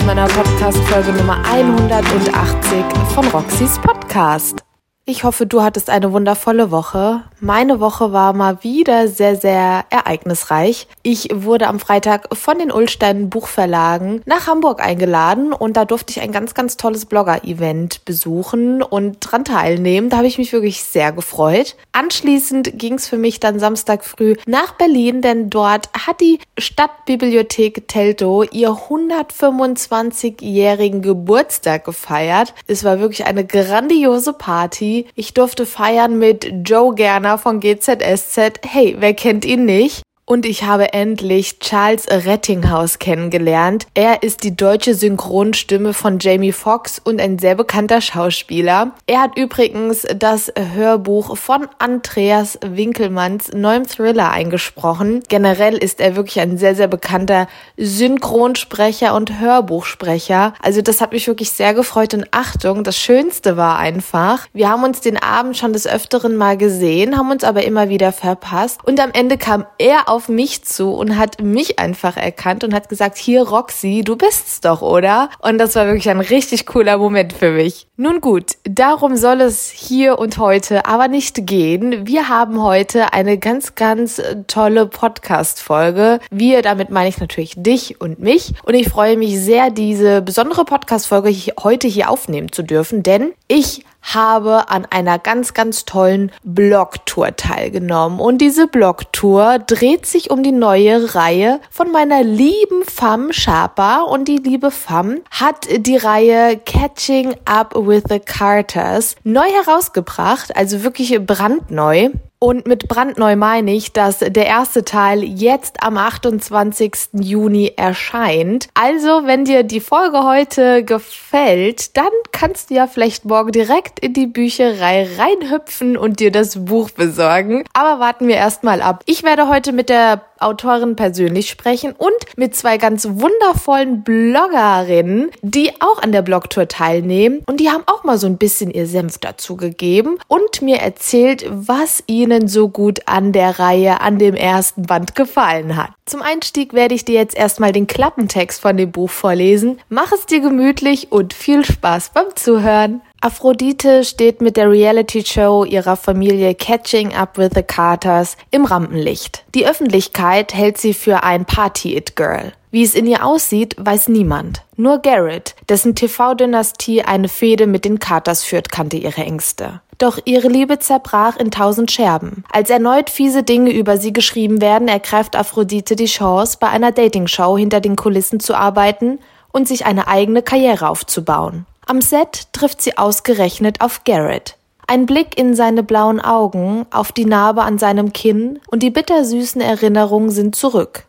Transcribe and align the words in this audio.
zu 0.00 0.06
meiner 0.06 0.26
Podcast-Folge 0.28 1.12
Nummer 1.12 1.44
180 1.44 2.84
von 3.14 3.26
Roxys 3.28 3.78
Podcast. 3.80 4.62
Ich 5.04 5.24
hoffe, 5.24 5.46
du 5.46 5.62
hattest 5.62 5.90
eine 5.90 6.12
wundervolle 6.12 6.70
Woche. 6.70 7.24
Meine 7.42 7.80
Woche 7.80 8.12
war 8.12 8.34
mal 8.34 8.62
wieder 8.62 9.08
sehr, 9.08 9.34
sehr 9.34 9.86
ereignisreich. 9.88 10.86
Ich 11.02 11.30
wurde 11.32 11.68
am 11.68 11.80
Freitag 11.80 12.28
von 12.36 12.58
den 12.58 12.70
Ulstein 12.70 13.30
Buchverlagen 13.30 14.20
nach 14.26 14.46
Hamburg 14.46 14.84
eingeladen 14.84 15.54
und 15.54 15.78
da 15.78 15.86
durfte 15.86 16.10
ich 16.10 16.20
ein 16.20 16.32
ganz, 16.32 16.52
ganz 16.52 16.76
tolles 16.76 17.06
Blogger-Event 17.06 18.04
besuchen 18.04 18.82
und 18.82 19.16
dran 19.20 19.46
teilnehmen. 19.46 20.10
Da 20.10 20.18
habe 20.18 20.26
ich 20.26 20.36
mich 20.36 20.52
wirklich 20.52 20.84
sehr 20.84 21.12
gefreut. 21.12 21.76
Anschließend 21.92 22.78
ging 22.78 22.92
es 22.94 23.08
für 23.08 23.16
mich 23.16 23.40
dann 23.40 23.58
Samstag 23.58 24.04
früh 24.04 24.36
nach 24.46 24.72
Berlin, 24.72 25.22
denn 25.22 25.48
dort 25.48 25.88
hat 25.94 26.20
die 26.20 26.40
Stadtbibliothek 26.58 27.88
Teltow 27.88 28.44
ihr 28.52 28.72
125-jährigen 28.72 31.00
Geburtstag 31.00 31.86
gefeiert. 31.86 32.52
Es 32.66 32.84
war 32.84 33.00
wirklich 33.00 33.24
eine 33.24 33.46
grandiose 33.46 34.34
Party. 34.34 35.06
Ich 35.14 35.32
durfte 35.32 35.64
feiern 35.64 36.18
mit 36.18 36.52
Joe 36.66 36.94
Gerner 36.94 37.29
von 37.38 37.60
GZSZ. 37.60 38.60
Hey, 38.66 38.96
wer 38.98 39.14
kennt 39.14 39.44
ihn 39.44 39.64
nicht? 39.64 40.02
Und 40.30 40.46
ich 40.46 40.62
habe 40.62 40.92
endlich 40.92 41.58
Charles 41.58 42.06
Rettinghaus 42.06 43.00
kennengelernt. 43.00 43.88
Er 43.94 44.22
ist 44.22 44.44
die 44.44 44.54
deutsche 44.54 44.94
Synchronstimme 44.94 45.92
von 45.92 46.20
Jamie 46.20 46.52
Foxx 46.52 47.00
und 47.02 47.20
ein 47.20 47.40
sehr 47.40 47.56
bekannter 47.56 48.00
Schauspieler. 48.00 48.92
Er 49.08 49.22
hat 49.22 49.36
übrigens 49.36 50.06
das 50.16 50.52
Hörbuch 50.76 51.36
von 51.36 51.66
Andreas 51.80 52.60
Winkelmanns 52.64 53.50
neuem 53.54 53.88
Thriller 53.88 54.30
eingesprochen. 54.30 55.24
Generell 55.26 55.76
ist 55.76 55.98
er 55.98 56.14
wirklich 56.14 56.38
ein 56.38 56.58
sehr, 56.58 56.76
sehr 56.76 56.86
bekannter 56.86 57.48
Synchronsprecher 57.76 59.16
und 59.16 59.40
Hörbuchsprecher. 59.40 60.54
Also 60.62 60.80
das 60.80 61.00
hat 61.00 61.10
mich 61.10 61.26
wirklich 61.26 61.50
sehr 61.50 61.74
gefreut 61.74 62.14
und 62.14 62.28
Achtung, 62.30 62.84
das 62.84 62.96
Schönste 62.96 63.56
war 63.56 63.80
einfach, 63.80 64.46
wir 64.52 64.68
haben 64.68 64.84
uns 64.84 65.00
den 65.00 65.20
Abend 65.20 65.56
schon 65.56 65.72
des 65.72 65.88
Öfteren 65.88 66.36
mal 66.36 66.56
gesehen, 66.56 67.18
haben 67.18 67.32
uns 67.32 67.42
aber 67.42 67.64
immer 67.64 67.88
wieder 67.88 68.12
verpasst 68.12 68.78
und 68.84 69.00
am 69.00 69.10
Ende 69.12 69.36
kam 69.36 69.66
er 69.78 70.08
auf 70.08 70.19
auf 70.20 70.28
mich 70.28 70.62
zu 70.64 70.90
und 70.90 71.16
hat 71.16 71.40
mich 71.40 71.78
einfach 71.78 72.18
erkannt 72.18 72.62
und 72.62 72.74
hat 72.74 72.90
gesagt, 72.90 73.16
hier 73.16 73.40
Roxy, 73.48 74.02
du 74.04 74.16
bist's 74.16 74.60
doch, 74.60 74.82
oder? 74.82 75.30
Und 75.38 75.56
das 75.56 75.74
war 75.76 75.86
wirklich 75.86 76.10
ein 76.10 76.20
richtig 76.20 76.66
cooler 76.66 76.98
Moment 76.98 77.32
für 77.32 77.52
mich. 77.52 77.86
Nun 77.96 78.20
gut, 78.20 78.52
darum 78.64 79.16
soll 79.16 79.40
es 79.40 79.70
hier 79.70 80.18
und 80.18 80.36
heute 80.36 80.84
aber 80.84 81.08
nicht 81.08 81.46
gehen. 81.46 82.06
Wir 82.06 82.28
haben 82.28 82.62
heute 82.62 83.14
eine 83.14 83.38
ganz, 83.38 83.76
ganz 83.76 84.20
tolle 84.46 84.84
Podcast-Folge. 84.84 86.20
Wir, 86.30 86.60
damit 86.60 86.90
meine 86.90 87.08
ich 87.08 87.18
natürlich 87.18 87.54
dich 87.56 87.98
und 87.98 88.18
mich. 88.18 88.52
Und 88.64 88.74
ich 88.74 88.90
freue 88.90 89.16
mich 89.16 89.40
sehr, 89.40 89.70
diese 89.70 90.20
besondere 90.20 90.66
Podcast-Folge 90.66 91.30
heute 91.62 91.88
hier 91.88 92.10
aufnehmen 92.10 92.52
zu 92.52 92.62
dürfen, 92.62 93.02
denn 93.02 93.32
ich 93.48 93.86
habe 94.02 94.68
an 94.70 94.86
einer 94.86 95.18
ganz, 95.18 95.54
ganz 95.54 95.84
tollen 95.84 96.32
Blogtour 96.42 97.36
teilgenommen. 97.36 98.20
Und 98.20 98.38
diese 98.38 98.66
Blogtour 98.66 99.58
dreht 99.58 100.06
sich 100.06 100.30
um 100.30 100.42
die 100.42 100.52
neue 100.52 101.14
Reihe 101.14 101.60
von 101.70 101.92
meiner 101.92 102.22
lieben 102.22 102.84
Fam 102.84 103.32
Sharpa. 103.32 104.02
Und 104.02 104.28
die 104.28 104.38
liebe 104.38 104.70
Fam 104.70 105.20
hat 105.30 105.66
die 105.70 105.96
Reihe 105.96 106.58
Catching 106.58 107.34
Up 107.44 107.74
with 107.74 108.04
the 108.08 108.20
Carters 108.20 109.16
neu 109.24 109.48
herausgebracht, 109.64 110.56
also 110.56 110.82
wirklich 110.82 111.18
brandneu. 111.24 112.10
Und 112.42 112.66
mit 112.66 112.88
brandneu 112.88 113.36
meine 113.36 113.74
ich, 113.74 113.92
dass 113.92 114.20
der 114.20 114.46
erste 114.46 114.82
Teil 114.82 115.22
jetzt 115.22 115.82
am 115.82 115.98
28. 115.98 117.10
Juni 117.12 117.74
erscheint. 117.76 118.68
Also, 118.72 119.26
wenn 119.26 119.44
dir 119.44 119.62
die 119.62 119.80
Folge 119.80 120.24
heute 120.24 120.82
gefällt, 120.82 121.98
dann 121.98 122.08
kannst 122.32 122.70
du 122.70 122.74
ja 122.76 122.86
vielleicht 122.86 123.26
morgen 123.26 123.52
direkt 123.52 124.00
in 124.00 124.14
die 124.14 124.26
Bücherei 124.26 125.06
reinhüpfen 125.18 125.98
und 125.98 126.18
dir 126.18 126.32
das 126.32 126.64
Buch 126.64 126.88
besorgen. 126.88 127.64
Aber 127.74 128.00
warten 128.00 128.26
wir 128.26 128.36
erstmal 128.36 128.80
ab. 128.80 129.02
Ich 129.04 129.22
werde 129.22 129.48
heute 129.48 129.72
mit 129.72 129.90
der 129.90 130.22
Autorin 130.40 130.96
persönlich 130.96 131.50
sprechen 131.50 131.94
und 131.96 132.14
mit 132.36 132.56
zwei 132.56 132.78
ganz 132.78 133.06
wundervollen 133.06 134.02
Bloggerinnen, 134.02 135.30
die 135.42 135.70
auch 135.80 136.02
an 136.02 136.12
der 136.12 136.22
Blogtour 136.22 136.68
teilnehmen. 136.68 137.42
Und 137.46 137.60
die 137.60 137.70
haben 137.70 137.84
auch 137.86 138.04
mal 138.04 138.18
so 138.18 138.26
ein 138.26 138.38
bisschen 138.38 138.70
ihr 138.70 138.86
Senf 138.86 139.18
dazu 139.18 139.56
gegeben 139.56 140.18
und 140.28 140.62
mir 140.62 140.78
erzählt, 140.78 141.44
was 141.48 142.02
ihnen 142.06 142.48
so 142.48 142.68
gut 142.68 143.00
an 143.06 143.32
der 143.32 143.58
Reihe, 143.58 144.00
an 144.00 144.18
dem 144.18 144.34
ersten 144.34 144.82
Band 144.82 145.14
gefallen 145.14 145.76
hat. 145.76 145.90
Zum 146.06 146.22
Einstieg 146.22 146.72
werde 146.72 146.94
ich 146.94 147.04
dir 147.04 147.14
jetzt 147.14 147.36
erstmal 147.36 147.72
den 147.72 147.86
Klappentext 147.86 148.60
von 148.60 148.76
dem 148.76 148.90
Buch 148.90 149.10
vorlesen. 149.10 149.78
Mach 149.88 150.10
es 150.12 150.26
dir 150.26 150.40
gemütlich 150.40 151.12
und 151.12 151.34
viel 151.34 151.64
Spaß 151.64 152.10
beim 152.14 152.34
Zuhören. 152.34 153.00
Aphrodite 153.22 154.02
steht 154.04 154.40
mit 154.40 154.56
der 154.56 154.70
Reality-Show 154.70 155.64
ihrer 155.64 155.96
Familie 155.96 156.54
Catching 156.54 157.14
Up 157.14 157.36
with 157.36 157.50
the 157.54 157.62
Carters 157.62 158.38
im 158.50 158.64
Rampenlicht. 158.64 159.44
Die 159.54 159.66
Öffentlichkeit 159.66 160.54
hält 160.54 160.78
sie 160.78 160.94
für 160.94 161.22
ein 161.22 161.44
Party-It-Girl. 161.44 162.54
Wie 162.70 162.82
es 162.82 162.94
in 162.94 163.06
ihr 163.06 163.26
aussieht, 163.26 163.76
weiß 163.78 164.08
niemand. 164.08 164.62
Nur 164.76 165.00
Garrett, 165.00 165.54
dessen 165.68 165.94
TV-Dynastie 165.94 167.02
eine 167.02 167.28
Fehde 167.28 167.66
mit 167.66 167.84
den 167.84 167.98
Carters 167.98 168.42
führt, 168.42 168.72
kannte 168.72 168.96
ihre 168.96 169.20
Ängste. 169.20 169.82
Doch 169.98 170.18
ihre 170.24 170.48
Liebe 170.48 170.78
zerbrach 170.78 171.36
in 171.36 171.50
tausend 171.50 171.90
Scherben. 171.90 172.44
Als 172.50 172.70
erneut 172.70 173.10
fiese 173.10 173.42
Dinge 173.42 173.70
über 173.70 173.98
sie 173.98 174.14
geschrieben 174.14 174.62
werden, 174.62 174.88
ergreift 174.88 175.36
Aphrodite 175.36 175.94
die 175.94 176.06
Chance, 176.06 176.56
bei 176.58 176.68
einer 176.68 176.90
Dating-Show 176.90 177.58
hinter 177.58 177.82
den 177.82 177.96
Kulissen 177.96 178.40
zu 178.40 178.54
arbeiten 178.54 179.18
und 179.52 179.68
sich 179.68 179.84
eine 179.84 180.08
eigene 180.08 180.40
Karriere 180.40 180.88
aufzubauen. 180.88 181.66
Am 181.86 182.00
Set 182.00 182.48
trifft 182.52 182.82
sie 182.82 182.98
ausgerechnet 182.98 183.80
auf 183.80 184.04
Garrett. 184.04 184.56
Ein 184.86 185.06
Blick 185.06 185.38
in 185.38 185.54
seine 185.54 185.82
blauen 185.82 186.20
Augen, 186.20 186.86
auf 186.90 187.12
die 187.12 187.24
Narbe 187.24 187.62
an 187.62 187.78
seinem 187.78 188.12
Kinn 188.12 188.58
und 188.70 188.82
die 188.82 188.90
bittersüßen 188.90 189.60
Erinnerungen 189.60 190.30
sind 190.30 190.56
zurück. 190.56 191.06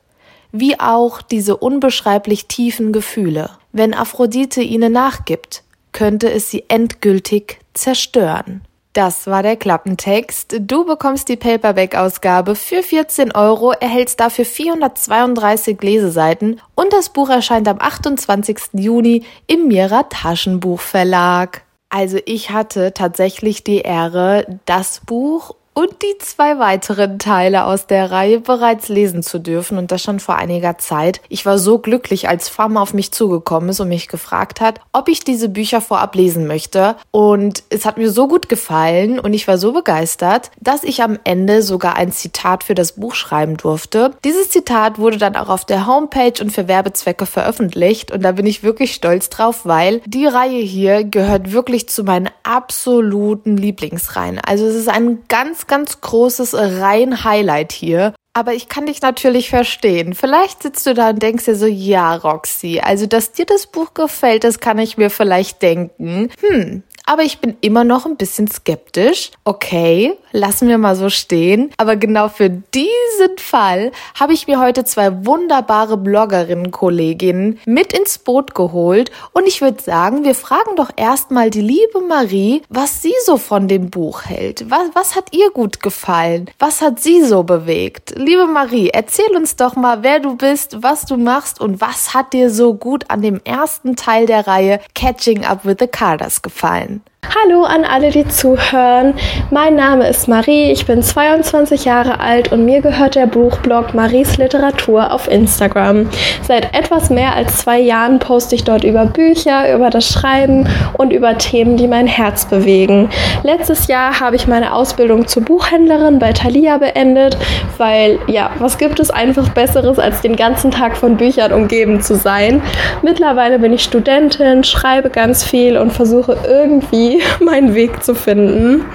Wie 0.52 0.80
auch 0.80 1.22
diese 1.22 1.58
unbeschreiblich 1.58 2.48
tiefen 2.48 2.94
Gefühle. 2.94 3.52
Wenn 3.72 3.94
Aphrodite 3.94 4.62
ihnen 4.62 4.94
nachgibt, 4.94 5.64
könnte 5.94 6.32
es 6.32 6.50
sie 6.50 6.66
endgültig 6.68 7.60
zerstören. 7.74 8.62
Das 8.94 9.26
war 9.26 9.42
der 9.42 9.56
Klappentext. 9.56 10.56
Du 10.60 10.84
bekommst 10.84 11.30
die 11.30 11.38
Paperback-Ausgabe 11.38 12.56
für 12.56 12.84
14 12.84 13.32
Euro, 13.32 13.72
erhältst 13.72 14.20
dafür 14.20 14.44
432 14.44 15.82
Leseseiten 15.82 16.60
und 16.76 16.92
das 16.92 17.10
Buch 17.10 17.30
erscheint 17.30 17.70
am 17.70 17.80
28. 17.80 18.58
Juni 18.74 19.24
im 19.48 19.70
Mira 19.70 20.04
Taschenbuchverlag. 20.04 21.62
Also 21.88 22.20
ich 22.26 22.52
hatte 22.52 22.94
tatsächlich 22.94 23.64
die 23.64 23.80
Ehre, 23.80 24.60
das 24.66 25.02
Buch 25.06 25.56
und 25.82 26.04
die 26.04 26.18
zwei 26.20 26.60
weiteren 26.60 27.18
Teile 27.18 27.66
aus 27.66 27.88
der 27.88 28.12
Reihe 28.12 28.40
bereits 28.40 28.88
lesen 28.88 29.24
zu 29.24 29.40
dürfen 29.40 29.80
und 29.80 29.92
das 29.92 30.04
schon 30.04 30.20
vor 30.20 30.36
einiger 30.36 30.78
Zeit. 30.78 31.22
Ich 31.28 31.44
war 31.48 31.58
so 31.58 31.80
glücklich, 31.80 32.30
als 32.30 32.50
Fam 32.50 32.78
auf 32.78 32.94
mich 32.94 33.12
zugekommen 33.12 33.70
ist 33.70 33.80
und 33.80 33.88
mich 33.88 34.08
gefragt 34.08 34.62
hat, 34.62 34.80
ob 34.92 35.10
ich 35.10 35.24
diese 35.24 35.50
Bücher 35.50 35.82
vorab 35.82 36.14
lesen 36.14 36.46
möchte 36.46 36.96
und 37.10 37.64
es 37.70 37.86
hat 37.86 37.98
mir 37.98 38.12
so 38.12 38.28
gut 38.28 38.48
gefallen 38.48 39.20
und 39.20 39.34
ich 39.34 39.48
war 39.48 39.58
so 39.58 39.72
begeistert, 39.72 40.52
dass 40.60 40.84
ich 40.84 41.02
am 41.02 41.18
Ende 41.24 41.64
sogar 41.64 41.96
ein 41.96 42.12
Zitat 42.12 42.64
für 42.64 42.76
das 42.76 42.92
Buch 42.94 43.16
schreiben 43.16 43.58
durfte. 43.58 44.12
Dieses 44.24 44.52
Zitat 44.52 45.00
wurde 45.00 45.18
dann 45.18 45.36
auch 45.36 45.50
auf 45.50 45.66
der 45.66 45.88
Homepage 45.88 46.40
und 46.42 46.52
für 46.52 46.68
Werbezwecke 46.68 47.26
veröffentlicht 47.26 48.12
und 48.12 48.22
da 48.22 48.34
bin 48.34 48.46
ich 48.46 48.62
wirklich 48.62 48.94
stolz 48.94 49.30
drauf, 49.30 49.62
weil 49.66 50.02
die 50.06 50.28
Reihe 50.28 50.62
hier 50.62 51.04
gehört 51.04 51.52
wirklich 51.52 51.90
zu 51.90 52.04
meinen 52.04 52.30
absoluten 52.44 53.58
Lieblingsreihen. 53.58 54.40
Also 54.46 54.66
es 54.66 54.76
ist 54.76 54.90
ein 54.90 55.24
ganz 55.28 55.66
ganz, 55.72 56.02
großes 56.02 56.54
Rein-Highlight 56.54 57.72
hier. 57.72 58.14
Aber 58.34 58.54
ich 58.54 58.68
kann 58.68 58.86
dich 58.88 59.02
natürlich 59.02 59.50
verstehen. 59.50 60.14
Vielleicht 60.14 60.64
sitzt 60.64 60.86
du 60.86 60.94
da 60.94 61.10
und 61.10 61.24
denkst 61.24 61.46
dir 61.46 61.56
so, 61.56 61.66
ja, 61.66 62.16
Roxy, 62.16 62.82
also 62.84 63.06
dass 63.06 63.32
dir 63.32 63.46
das 63.46 63.68
Buch 63.68 63.94
gefällt, 63.94 64.44
das 64.44 64.60
kann 64.60 64.80
ich 64.80 64.98
mir 64.98 65.10
vielleicht 65.10 65.62
denken. 65.62 66.30
Hm, 66.42 66.84
aber 67.06 67.24
ich 67.24 67.40
bin 67.40 67.58
immer 67.62 67.84
noch 67.84 68.06
ein 68.06 68.18
bisschen 68.18 68.50
skeptisch. 68.50 69.32
Okay, 69.44 70.18
lassen 70.32 70.68
wir 70.68 70.78
mal 70.78 70.96
so 70.96 71.10
stehen. 71.10 71.72
Aber 71.78 71.96
genau 71.96 72.30
für 72.30 72.50
diesen 72.50 73.38
Fall 73.38 73.92
habe 74.20 74.34
ich 74.34 74.48
mir 74.48 74.60
heute 74.60 74.84
zwei 74.84 75.26
wunderbare 75.26 75.98
Bloggerinnen-Kolleginnen 75.98 77.60
mit 77.66 77.94
ins 77.94 78.18
Boot 78.18 78.56
geholt. 78.56 79.12
Und 79.34 79.48
ich 79.48 79.62
würde 79.62 79.82
sagen, 79.82 80.24
wir 80.24 80.36
fragen 80.36 80.76
doch 80.76 80.92
erstmal 80.96 81.50
die 81.50 81.62
liebe 81.62 82.02
Marie, 82.08 82.62
was 82.70 83.02
sie 83.02 83.14
so 83.26 83.38
von 83.38 83.68
dem 83.68 83.90
Buch 83.90 84.26
hält. 84.26 84.70
Was, 84.70 84.90
was 84.94 85.16
hat 85.16 85.34
ihr 85.34 85.52
gut 85.52 85.82
gefallen? 85.82 86.50
Was 86.60 86.82
hat 86.82 87.00
sie 87.00 87.24
so 87.24 87.44
bewegt? 87.44 88.14
Liebe 88.18 88.48
Marie, 88.48 88.90
erzähl 88.90 89.36
uns 89.36 89.56
doch 89.56 89.76
mal, 89.76 90.04
wer 90.04 90.20
du 90.20 90.36
bist, 90.36 90.84
was 90.84 91.06
du 91.06 91.18
machst 91.18 91.60
und 91.60 91.82
was 91.82 92.14
hat 92.14 92.34
dir 92.34 92.50
so 92.50 92.74
gut 92.74 93.06
an 93.10 93.22
dem 93.22 93.40
ersten 93.44 93.96
Teil 93.96 94.26
der 94.26 94.48
Reihe 94.48 94.80
Catching 94.96 95.46
Up 95.46 95.66
with 95.66 95.78
the 95.80 95.88
Carters 95.88 96.42
gefallen? 96.42 97.02
Hallo 97.44 97.64
an 97.64 97.86
alle, 97.86 98.12
die 98.12 98.28
zuhören. 98.28 99.14
Mein 99.50 99.76
Name 99.76 100.08
ist 100.08 100.28
Marie, 100.28 100.72
ich 100.72 100.86
bin 100.86 101.02
22 101.02 101.86
Jahre 101.86 102.20
alt 102.20 102.52
und 102.52 102.66
mir 102.66 102.82
gehört 102.82 103.16
der 103.16 103.26
Buchblog 103.26 103.94
Maries 103.94 104.38
Literatur 104.38 105.12
auf 105.12 105.28
Instagram. 105.28 106.10
Seit 106.44 106.76
etwas 106.76 107.10
mehr 107.10 107.36
als 107.36 107.58
zwei 107.60 107.80
Jahren 107.80 108.20
poste 108.20 108.56
ich 108.56 108.64
dort 108.64 108.84
über 108.84 109.06
Bücher, 109.06 109.74
über 109.74 109.90
das 109.90 110.08
Schreiben 110.08 110.68
und 110.98 111.14
über 111.14 111.38
Themen, 111.38 111.78
die 111.78 111.88
mein 111.88 112.06
Herz 112.06 112.46
bewegen. 112.46 113.10
Letztes 113.44 113.88
Jahr 113.88 114.20
habe 114.20 114.36
ich 114.36 114.48
meine 114.48 114.74
Ausbildung 114.74 115.28
zur 115.28 115.44
Buchhändlerin 115.44 116.20
bei 116.20 116.34
Thalia 116.34 116.78
beendet, 116.78 117.38
weil 117.78 118.20
ja, 118.28 118.52
was 118.60 118.78
gibt 118.78 119.00
es 119.00 119.10
einfach 119.10 119.50
Besseres, 119.50 120.00
als 120.00 120.22
den 120.22 120.36
ganzen 120.36 120.70
Tag 120.70 120.98
von 120.98 121.18
Büchern 121.18 121.54
umgeben 121.54 122.02
zu 122.02 122.16
sein. 122.16 122.62
Mittlerweile 123.02 123.58
bin 123.60 123.74
ich 123.74 123.84
Studentin, 123.84 124.64
schreibe 124.64 125.10
ganz 125.10 125.44
viel 125.44 125.78
und 125.78 125.92
versuche 125.92 126.38
irgendwie 126.48 127.11
meinen 127.40 127.74
Weg 127.76 128.04
zu 128.04 128.16
finden. 128.16 128.86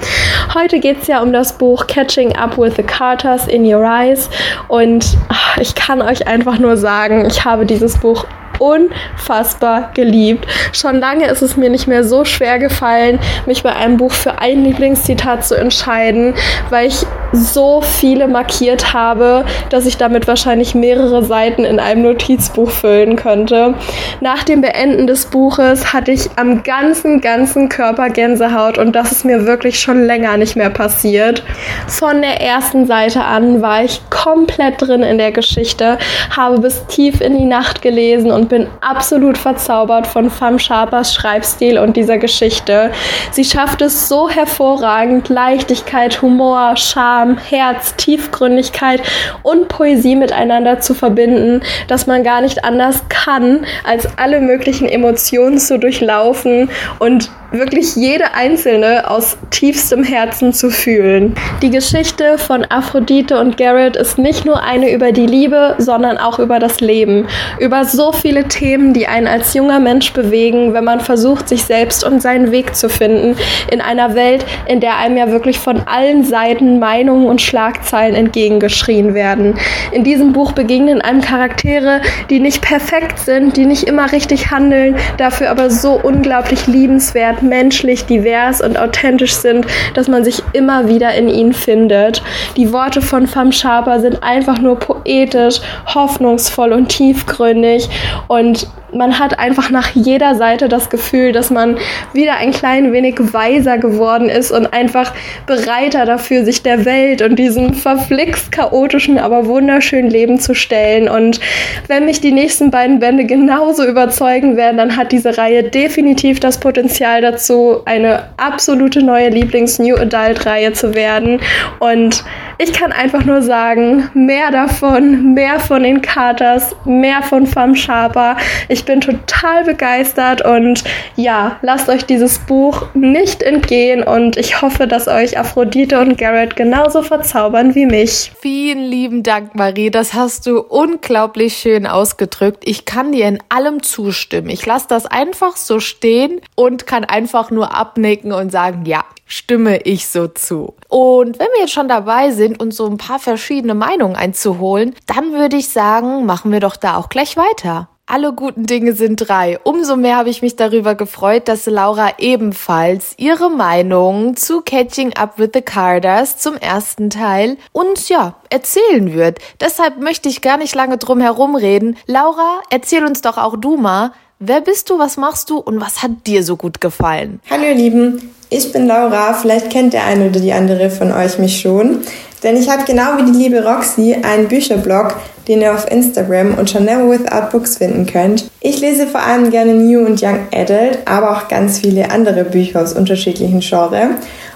Heute 0.54 0.80
geht 0.80 1.02
es 1.02 1.08
ja 1.08 1.20
um 1.22 1.32
das 1.32 1.58
Buch 1.58 1.86
Catching 1.86 2.36
Up 2.36 2.56
with 2.58 2.74
the 2.76 2.82
Carters 2.82 3.46
in 3.46 3.64
Your 3.64 3.84
Eyes 3.84 4.30
und 4.68 5.16
ich 5.60 5.74
kann 5.74 6.02
euch 6.02 6.26
einfach 6.26 6.58
nur 6.58 6.76
sagen, 6.76 7.26
ich 7.26 7.44
habe 7.44 7.66
dieses 7.66 7.98
Buch 7.98 8.26
unfassbar 8.58 9.90
geliebt. 9.94 10.46
Schon 10.72 10.96
lange 10.96 11.26
ist 11.26 11.42
es 11.42 11.56
mir 11.56 11.70
nicht 11.70 11.86
mehr 11.86 12.04
so 12.04 12.24
schwer 12.24 12.58
gefallen, 12.58 13.18
mich 13.46 13.62
bei 13.62 13.74
einem 13.74 13.96
Buch 13.96 14.12
für 14.12 14.38
ein 14.38 14.64
Lieblingszitat 14.64 15.44
zu 15.44 15.54
entscheiden, 15.54 16.34
weil 16.70 16.88
ich 16.88 17.06
so 17.32 17.80
viele 17.82 18.28
markiert 18.28 18.92
habe, 18.92 19.44
dass 19.70 19.86
ich 19.86 19.96
damit 19.96 20.26
wahrscheinlich 20.26 20.74
mehrere 20.74 21.24
Seiten 21.24 21.64
in 21.64 21.80
einem 21.80 22.02
Notizbuch 22.02 22.70
füllen 22.70 23.16
könnte. 23.16 23.74
Nach 24.20 24.42
dem 24.44 24.60
Beenden 24.60 25.06
des 25.06 25.26
Buches 25.26 25.92
hatte 25.92 26.12
ich 26.12 26.30
am 26.36 26.62
ganzen, 26.62 27.20
ganzen 27.20 27.68
Körper 27.68 28.08
Gänsehaut 28.10 28.78
und 28.78 28.94
das 28.94 29.12
ist 29.12 29.24
mir 29.24 29.46
wirklich 29.46 29.80
schon 29.80 30.04
länger 30.04 30.36
nicht 30.36 30.56
mehr 30.56 30.70
passiert. 30.70 31.42
Von 31.88 32.22
der 32.22 32.40
ersten 32.40 32.86
Seite 32.86 33.22
an 33.22 33.62
war 33.62 33.84
ich 33.84 34.00
komplett 34.10 34.80
drin 34.80 35.02
in 35.02 35.18
der 35.18 35.32
Geschichte, 35.32 35.98
habe 36.34 36.60
bis 36.60 36.86
tief 36.86 37.20
in 37.20 37.36
die 37.36 37.44
Nacht 37.44 37.82
gelesen 37.82 38.30
und 38.30 38.45
bin 38.48 38.66
absolut 38.80 39.38
verzaubert 39.38 40.06
von 40.06 40.30
Fam 40.30 40.58
Sharpers 40.58 41.14
Schreibstil 41.14 41.78
und 41.78 41.96
dieser 41.96 42.18
Geschichte. 42.18 42.90
Sie 43.30 43.44
schafft 43.44 43.82
es 43.82 44.08
so 44.08 44.28
hervorragend, 44.28 45.28
Leichtigkeit, 45.28 46.22
Humor, 46.22 46.76
Charme, 46.76 47.38
Herz, 47.38 47.94
Tiefgründigkeit 47.96 49.02
und 49.42 49.68
Poesie 49.68 50.16
miteinander 50.16 50.80
zu 50.80 50.94
verbinden, 50.94 51.62
dass 51.88 52.06
man 52.06 52.22
gar 52.22 52.40
nicht 52.40 52.64
anders 52.64 53.02
kann, 53.08 53.66
als 53.84 54.08
alle 54.18 54.40
möglichen 54.40 54.88
Emotionen 54.88 55.58
zu 55.58 55.78
durchlaufen 55.78 56.70
und 56.98 57.30
wirklich 57.58 57.96
jede 57.96 58.34
einzelne 58.34 59.10
aus 59.10 59.36
tiefstem 59.50 60.04
Herzen 60.04 60.52
zu 60.52 60.70
fühlen. 60.70 61.34
Die 61.62 61.70
Geschichte 61.70 62.38
von 62.38 62.64
Aphrodite 62.68 63.38
und 63.38 63.56
Garrett 63.56 63.96
ist 63.96 64.18
nicht 64.18 64.44
nur 64.44 64.62
eine 64.62 64.92
über 64.92 65.12
die 65.12 65.26
Liebe, 65.26 65.74
sondern 65.78 66.18
auch 66.18 66.38
über 66.38 66.58
das 66.58 66.80
Leben, 66.80 67.26
über 67.58 67.84
so 67.84 68.12
viele 68.12 68.44
Themen, 68.44 68.92
die 68.92 69.06
einen 69.06 69.26
als 69.26 69.54
junger 69.54 69.80
Mensch 69.80 70.12
bewegen, 70.12 70.74
wenn 70.74 70.84
man 70.84 71.00
versucht, 71.00 71.48
sich 71.48 71.64
selbst 71.64 72.04
und 72.04 72.20
seinen 72.20 72.52
Weg 72.52 72.76
zu 72.76 72.88
finden 72.88 73.36
in 73.70 73.80
einer 73.80 74.14
Welt, 74.14 74.44
in 74.66 74.80
der 74.80 74.96
einem 74.98 75.16
ja 75.16 75.30
wirklich 75.30 75.58
von 75.58 75.82
allen 75.86 76.24
Seiten 76.24 76.78
Meinungen 76.78 77.26
und 77.26 77.40
Schlagzeilen 77.40 78.14
entgegengeschrien 78.14 79.14
werden. 79.14 79.58
In 79.92 80.04
diesem 80.04 80.32
Buch 80.32 80.52
begegnen 80.52 81.00
einem 81.00 81.20
Charaktere, 81.20 82.00
die 82.30 82.40
nicht 82.40 82.62
perfekt 82.62 83.18
sind, 83.18 83.56
die 83.56 83.66
nicht 83.66 83.84
immer 83.84 84.12
richtig 84.12 84.50
handeln, 84.50 84.96
dafür 85.16 85.50
aber 85.50 85.70
so 85.70 86.00
unglaublich 86.02 86.66
liebenswert 86.66 87.42
menschlich, 87.48 88.04
divers 88.04 88.60
und 88.60 88.78
authentisch 88.78 89.34
sind, 89.34 89.66
dass 89.94 90.08
man 90.08 90.24
sich 90.24 90.42
immer 90.52 90.88
wieder 90.88 91.14
in 91.14 91.28
ihnen 91.28 91.52
findet. 91.52 92.22
Die 92.56 92.72
Worte 92.72 93.00
von 93.00 93.26
Fam 93.26 93.52
Sharper 93.52 94.00
sind 94.00 94.22
einfach 94.22 94.58
nur 94.58 94.78
poetisch, 94.78 95.60
hoffnungsvoll 95.94 96.72
und 96.72 96.88
tiefgründig 96.88 97.88
und 98.28 98.68
man 98.96 99.18
hat 99.18 99.38
einfach 99.38 99.70
nach 99.70 99.90
jeder 99.94 100.34
Seite 100.34 100.68
das 100.68 100.90
Gefühl, 100.90 101.32
dass 101.32 101.50
man 101.50 101.78
wieder 102.12 102.36
ein 102.36 102.52
klein 102.52 102.92
wenig 102.92 103.16
weiser 103.32 103.78
geworden 103.78 104.28
ist 104.28 104.50
und 104.50 104.72
einfach 104.72 105.12
bereiter 105.46 106.04
dafür, 106.06 106.44
sich 106.44 106.62
der 106.62 106.84
Welt 106.84 107.22
und 107.22 107.36
diesem 107.36 107.74
verflixt 107.74 108.52
chaotischen, 108.52 109.18
aber 109.18 109.46
wunderschönen 109.46 110.10
Leben 110.10 110.40
zu 110.40 110.54
stellen. 110.54 111.08
Und 111.08 111.40
wenn 111.88 112.04
mich 112.04 112.20
die 112.20 112.32
nächsten 112.32 112.70
beiden 112.70 112.98
Bände 112.98 113.24
genauso 113.24 113.86
überzeugen 113.86 114.56
werden, 114.56 114.76
dann 114.76 114.96
hat 114.96 115.12
diese 115.12 115.36
Reihe 115.36 115.62
definitiv 115.62 116.40
das 116.40 116.58
Potenzial 116.58 117.20
dazu, 117.20 117.82
eine 117.84 118.24
absolute 118.36 119.02
neue 119.02 119.28
Lieblings-New 119.28 119.96
Adult-Reihe 119.96 120.72
zu 120.72 120.94
werden. 120.94 121.40
Und 121.78 122.24
ich 122.58 122.72
kann 122.72 122.92
einfach 122.92 123.24
nur 123.24 123.42
sagen, 123.42 124.08
mehr 124.14 124.50
davon, 124.50 125.34
mehr 125.34 125.60
von 125.60 125.82
den 125.82 126.00
Carters, 126.00 126.74
mehr 126.84 127.22
von 127.22 127.46
Fam 127.46 127.74
Sharper. 127.74 128.36
Ich 128.68 128.84
bin 128.84 129.00
total 129.00 129.64
begeistert 129.64 130.42
und 130.42 130.82
ja, 131.16 131.58
lasst 131.62 131.88
euch 131.88 132.04
dieses 132.06 132.38
Buch 132.38 132.86
nicht 132.94 133.42
entgehen 133.42 134.02
und 134.02 134.36
ich 134.36 134.62
hoffe, 134.62 134.86
dass 134.86 135.06
euch 135.08 135.38
Aphrodite 135.38 136.00
und 136.00 136.16
Garrett 136.16 136.56
genauso 136.56 137.02
verzaubern 137.02 137.74
wie 137.74 137.86
mich. 137.86 138.32
Vielen 138.40 138.84
lieben 138.84 139.22
Dank, 139.22 139.54
Marie. 139.54 139.90
Das 139.90 140.14
hast 140.14 140.46
du 140.46 140.60
unglaublich 140.60 141.56
schön 141.56 141.86
ausgedrückt. 141.86 142.62
Ich 142.64 142.84
kann 142.84 143.12
dir 143.12 143.28
in 143.28 143.38
allem 143.48 143.82
zustimmen. 143.82 144.48
Ich 144.48 144.64
lasse 144.64 144.86
das 144.88 145.06
einfach 145.06 145.56
so 145.56 145.80
stehen 145.80 146.40
und 146.54 146.86
kann 146.86 147.04
einfach 147.04 147.50
nur 147.50 147.74
abnicken 147.76 148.32
und 148.32 148.50
sagen, 148.50 148.84
ja, 148.86 149.04
stimme 149.26 149.82
ich 149.82 150.08
so 150.08 150.28
zu. 150.28 150.74
Und 150.88 151.38
wenn 151.38 151.48
wir 151.54 151.60
jetzt 151.60 151.72
schon 151.72 151.88
dabei 151.88 152.30
sind, 152.30 152.60
uns 152.60 152.76
so 152.76 152.86
ein 152.86 152.96
paar 152.96 153.18
verschiedene 153.18 153.74
Meinungen 153.74 154.16
einzuholen, 154.16 154.94
dann 155.06 155.32
würde 155.32 155.56
ich 155.56 155.68
sagen, 155.68 156.24
machen 156.24 156.52
wir 156.52 156.60
doch 156.60 156.76
da 156.76 156.96
auch 156.96 157.08
gleich 157.08 157.36
weiter. 157.36 157.88
Alle 158.08 158.32
guten 158.32 158.66
Dinge 158.66 158.92
sind 158.92 159.16
drei. 159.16 159.58
Umso 159.64 159.96
mehr 159.96 160.16
habe 160.16 160.30
ich 160.30 160.40
mich 160.40 160.54
darüber 160.54 160.94
gefreut, 160.94 161.48
dass 161.48 161.66
Laura 161.66 162.12
ebenfalls 162.18 163.14
ihre 163.16 163.50
Meinung 163.50 164.36
zu 164.36 164.60
Catching 164.60 165.14
Up 165.14 165.40
with 165.40 165.50
the 165.54 165.60
Carders 165.60 166.38
zum 166.38 166.54
ersten 166.54 167.10
Teil 167.10 167.56
uns 167.72 168.08
ja 168.08 168.36
erzählen 168.48 169.12
wird. 169.12 169.40
Deshalb 169.60 169.98
möchte 169.98 170.28
ich 170.28 170.40
gar 170.40 170.56
nicht 170.56 170.76
lange 170.76 170.98
drum 170.98 171.20
herum 171.20 171.56
reden. 171.56 171.96
Laura, 172.06 172.60
erzähl 172.70 173.04
uns 173.04 173.22
doch 173.22 173.38
auch 173.38 173.56
du 173.56 173.76
mal, 173.76 174.12
wer 174.38 174.60
bist 174.60 174.88
du, 174.88 175.00
was 175.00 175.16
machst 175.16 175.50
du 175.50 175.58
und 175.58 175.80
was 175.80 176.04
hat 176.04 176.28
dir 176.28 176.44
so 176.44 176.56
gut 176.56 176.80
gefallen? 176.80 177.40
Hallo 177.50 177.64
ihr 177.64 177.74
Lieben, 177.74 178.35
ich 178.48 178.72
bin 178.72 178.86
Laura, 178.86 179.34
vielleicht 179.34 179.70
kennt 179.70 179.92
der 179.92 180.04
eine 180.04 180.30
oder 180.30 180.40
die 180.40 180.52
andere 180.52 180.90
von 180.90 181.12
euch 181.12 181.38
mich 181.38 181.60
schon, 181.60 182.02
denn 182.42 182.56
ich 182.56 182.68
habe 182.68 182.84
genau 182.84 183.16
wie 183.18 183.30
die 183.30 183.38
liebe 183.38 183.64
Roxy 183.64 184.16
einen 184.22 184.48
Bücherblog, 184.48 185.16
den 185.48 185.60
ihr 185.60 185.72
auf 185.72 185.90
Instagram 185.90 186.54
unter 186.54 186.80
Never 186.80 187.08
Without 187.10 187.50
Books 187.50 187.78
finden 187.78 188.06
könnt. 188.06 188.50
Ich 188.60 188.80
lese 188.80 189.06
vor 189.06 189.22
allem 189.22 189.50
gerne 189.50 189.74
New 189.74 190.04
und 190.04 190.22
Young 190.22 190.40
Adult, 190.52 190.98
aber 191.06 191.32
auch 191.32 191.48
ganz 191.48 191.78
viele 191.78 192.10
andere 192.10 192.44
Bücher 192.44 192.82
aus 192.82 192.92
unterschiedlichen 192.92 193.60
Genres. 193.60 194.10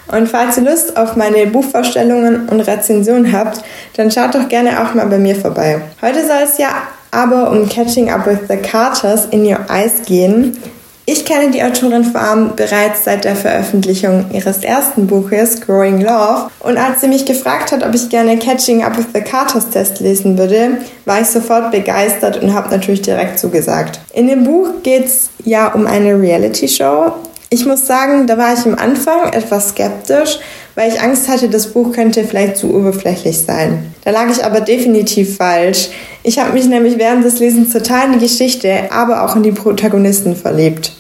Und 0.09 0.29
falls 0.29 0.57
ihr 0.57 0.65
Lust 0.65 0.97
auf 0.97 1.17
meine 1.17 1.47
Buchvorstellungen 1.47 2.49
und 2.49 2.61
Rezensionen 2.61 3.33
habt, 3.33 3.63
dann 3.97 4.11
schaut 4.11 4.35
doch 4.35 4.49
gerne 4.49 4.83
auch 4.83 4.95
mal 4.95 5.07
bei 5.07 5.19
mir 5.19 5.37
vorbei. 5.37 5.81
Heute 6.03 6.27
soll 6.27 6.43
es 6.45 6.59
ja 6.59 6.69
aber 7.13 7.51
um 7.51 7.69
Catching 7.69 8.11
Up 8.11 8.27
with 8.27 8.41
the 8.49 8.57
Carters 8.57 9.27
in 9.31 9.45
Your 9.45 9.61
Eyes 9.69 10.03
gehen. 10.07 10.57
Ich 11.13 11.25
kenne 11.25 11.51
die 11.51 11.61
Autorin 11.61 12.05
vor 12.05 12.21
allem 12.21 12.55
bereits 12.55 13.03
seit 13.03 13.25
der 13.25 13.35
Veröffentlichung 13.35 14.27
ihres 14.33 14.59
ersten 14.59 15.09
Buches 15.09 15.61
Growing 15.61 16.01
Love 16.03 16.51
und 16.61 16.77
als 16.77 17.01
sie 17.01 17.09
mich 17.09 17.25
gefragt 17.25 17.73
hat, 17.73 17.85
ob 17.85 17.93
ich 17.97 18.11
gerne 18.11 18.39
Catching 18.39 18.85
Up 18.85 18.97
with 18.97 19.07
the 19.13 19.21
Carters 19.21 19.71
Test 19.71 19.99
lesen 19.99 20.39
würde, 20.39 20.79
war 21.07 21.21
ich 21.21 21.27
sofort 21.27 21.73
begeistert 21.73 22.41
und 22.41 22.55
habe 22.55 22.71
natürlich 22.71 23.03
direkt 23.03 23.41
zugesagt. 23.41 23.99
In 24.15 24.29
dem 24.29 24.45
Buch 24.45 24.69
geht 24.85 25.07
es 25.07 25.31
ja 25.45 25.73
um 25.73 25.89
eine 25.89 26.15
Reality-Show. 26.17 27.15
Ich 27.49 27.67
muss 27.67 27.89
sagen, 27.89 28.29
da 28.29 28.39
war 28.39 28.55
ich 28.55 28.65
am 28.65 28.77
Anfang 28.77 29.33
etwas 29.33 29.71
skeptisch, 29.71 30.39
weil 30.77 30.93
ich 30.93 31.01
Angst 31.01 31.29
hatte, 31.29 31.49
das 31.49 31.73
Buch 31.73 31.93
könnte 31.93 32.23
vielleicht 32.23 32.57
zu 32.57 32.73
oberflächlich 32.73 33.37
sein. 33.37 33.93
Da 34.05 34.13
lag 34.13 34.31
ich 34.31 34.45
aber 34.45 34.61
definitiv 34.61 35.39
falsch. 35.39 35.89
Ich 36.23 36.39
habe 36.39 36.53
mich 36.53 36.67
nämlich 36.67 36.99
während 36.99 37.25
des 37.25 37.41
Lesens 37.41 37.73
total 37.73 38.07
in 38.07 38.13
die 38.13 38.27
Geschichte, 38.27 38.93
aber 38.93 39.25
auch 39.25 39.35
in 39.35 39.43
die 39.43 39.51
Protagonisten 39.51 40.37
verliebt. 40.37 40.93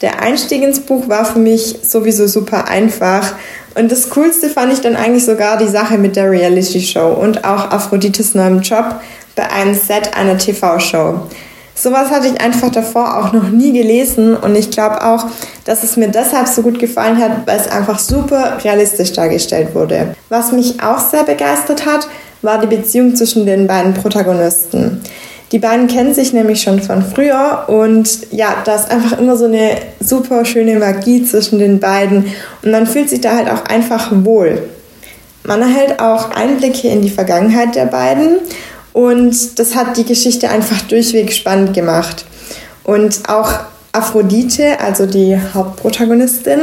Der 0.00 0.20
Einstieg 0.20 0.62
ins 0.62 0.80
Buch 0.80 1.08
war 1.08 1.24
für 1.24 1.38
mich 1.38 1.80
sowieso 1.82 2.26
super 2.26 2.68
einfach. 2.68 3.34
Und 3.74 3.90
das 3.90 4.10
Coolste 4.10 4.48
fand 4.48 4.72
ich 4.72 4.80
dann 4.80 4.96
eigentlich 4.96 5.24
sogar 5.24 5.56
die 5.56 5.68
Sache 5.68 5.98
mit 5.98 6.16
der 6.16 6.30
Reality 6.30 6.80
Show 6.80 7.08
und 7.08 7.44
auch 7.44 7.70
Aphrodites 7.70 8.34
neuem 8.34 8.60
Job 8.60 8.96
bei 9.34 9.50
einem 9.50 9.74
Set 9.74 10.16
einer 10.16 10.38
TV-Show. 10.38 11.20
Sowas 11.74 12.10
hatte 12.10 12.26
ich 12.26 12.40
einfach 12.40 12.72
davor 12.72 13.18
auch 13.18 13.32
noch 13.32 13.50
nie 13.50 13.72
gelesen 13.72 14.36
und 14.36 14.56
ich 14.56 14.72
glaube 14.72 15.04
auch, 15.04 15.26
dass 15.64 15.84
es 15.84 15.96
mir 15.96 16.08
deshalb 16.08 16.48
so 16.48 16.62
gut 16.62 16.80
gefallen 16.80 17.18
hat, 17.18 17.46
weil 17.46 17.60
es 17.60 17.68
einfach 17.68 18.00
super 18.00 18.58
realistisch 18.64 19.12
dargestellt 19.12 19.76
wurde. 19.76 20.16
Was 20.28 20.50
mich 20.50 20.82
auch 20.82 20.98
sehr 20.98 21.22
begeistert 21.22 21.86
hat, 21.86 22.08
war 22.42 22.58
die 22.58 22.66
Beziehung 22.66 23.14
zwischen 23.14 23.46
den 23.46 23.68
beiden 23.68 23.94
Protagonisten. 23.94 25.00
Die 25.50 25.58
beiden 25.58 25.86
kennen 25.86 26.12
sich 26.12 26.32
nämlich 26.32 26.60
schon 26.60 26.82
von 26.82 27.02
früher 27.02 27.64
und 27.68 28.32
ja, 28.32 28.56
da 28.64 28.74
ist 28.74 28.90
einfach 28.90 29.18
immer 29.18 29.36
so 29.36 29.46
eine 29.46 29.78
super 29.98 30.44
schöne 30.44 30.78
Magie 30.78 31.24
zwischen 31.24 31.58
den 31.58 31.80
beiden 31.80 32.26
und 32.62 32.70
man 32.70 32.86
fühlt 32.86 33.08
sich 33.08 33.22
da 33.22 33.34
halt 33.34 33.48
auch 33.48 33.64
einfach 33.64 34.10
wohl. 34.12 34.62
Man 35.44 35.62
erhält 35.62 36.00
auch 36.00 36.30
Einblicke 36.32 36.88
in 36.88 37.00
die 37.00 37.08
Vergangenheit 37.08 37.74
der 37.74 37.86
beiden 37.86 38.40
und 38.92 39.58
das 39.58 39.74
hat 39.74 39.96
die 39.96 40.04
Geschichte 40.04 40.50
einfach 40.50 40.82
durchweg 40.82 41.32
spannend 41.32 41.72
gemacht. 41.72 42.26
Und 42.84 43.28
auch 43.28 43.60
Aphrodite, 43.92 44.78
also 44.80 45.06
die 45.06 45.38
Hauptprotagonistin, 45.54 46.60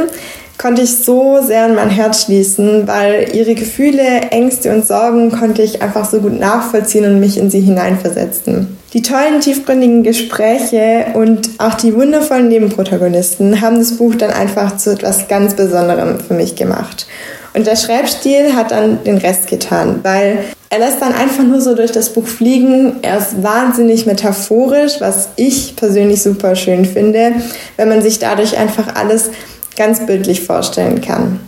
konnte 0.58 0.82
ich 0.82 0.96
so 0.96 1.40
sehr 1.42 1.66
in 1.66 1.74
mein 1.74 1.90
Herz 1.90 2.24
schließen, 2.24 2.86
weil 2.86 3.28
ihre 3.34 3.54
Gefühle, 3.54 4.30
Ängste 4.30 4.74
und 4.74 4.86
Sorgen 4.86 5.30
konnte 5.30 5.62
ich 5.62 5.82
einfach 5.82 6.08
so 6.08 6.20
gut 6.20 6.38
nachvollziehen 6.38 7.04
und 7.04 7.20
mich 7.20 7.38
in 7.38 7.50
sie 7.50 7.60
hineinversetzen. 7.60 8.76
Die 8.92 9.02
tollen, 9.02 9.40
tiefgründigen 9.40 10.02
Gespräche 10.02 11.06
und 11.14 11.50
auch 11.58 11.74
die 11.74 11.94
wundervollen 11.94 12.48
Nebenprotagonisten 12.48 13.60
haben 13.60 13.78
das 13.78 13.98
Buch 13.98 14.14
dann 14.14 14.30
einfach 14.30 14.76
zu 14.78 14.92
etwas 14.92 15.28
ganz 15.28 15.54
Besonderem 15.54 16.20
für 16.20 16.34
mich 16.34 16.54
gemacht. 16.54 17.06
Und 17.52 17.66
der 17.66 17.76
Schreibstil 17.76 18.54
hat 18.54 18.70
dann 18.70 19.02
den 19.04 19.18
Rest 19.18 19.48
getan, 19.48 20.00
weil 20.02 20.38
er 20.68 20.78
lässt 20.78 21.00
dann 21.00 21.14
einfach 21.14 21.44
nur 21.44 21.60
so 21.60 21.74
durch 21.74 21.92
das 21.92 22.10
Buch 22.10 22.26
fliegen. 22.26 22.96
Er 23.02 23.18
ist 23.18 23.42
wahnsinnig 23.42 24.04
metaphorisch, 24.04 24.94
was 24.98 25.30
ich 25.36 25.74
persönlich 25.76 26.22
super 26.22 26.54
schön 26.54 26.84
finde, 26.84 27.32
wenn 27.76 27.88
man 27.88 28.02
sich 28.02 28.18
dadurch 28.18 28.58
einfach 28.58 28.94
alles 28.94 29.30
ganz 29.76 30.04
bildlich 30.06 30.42
vorstellen 30.42 31.00
kann. 31.00 31.40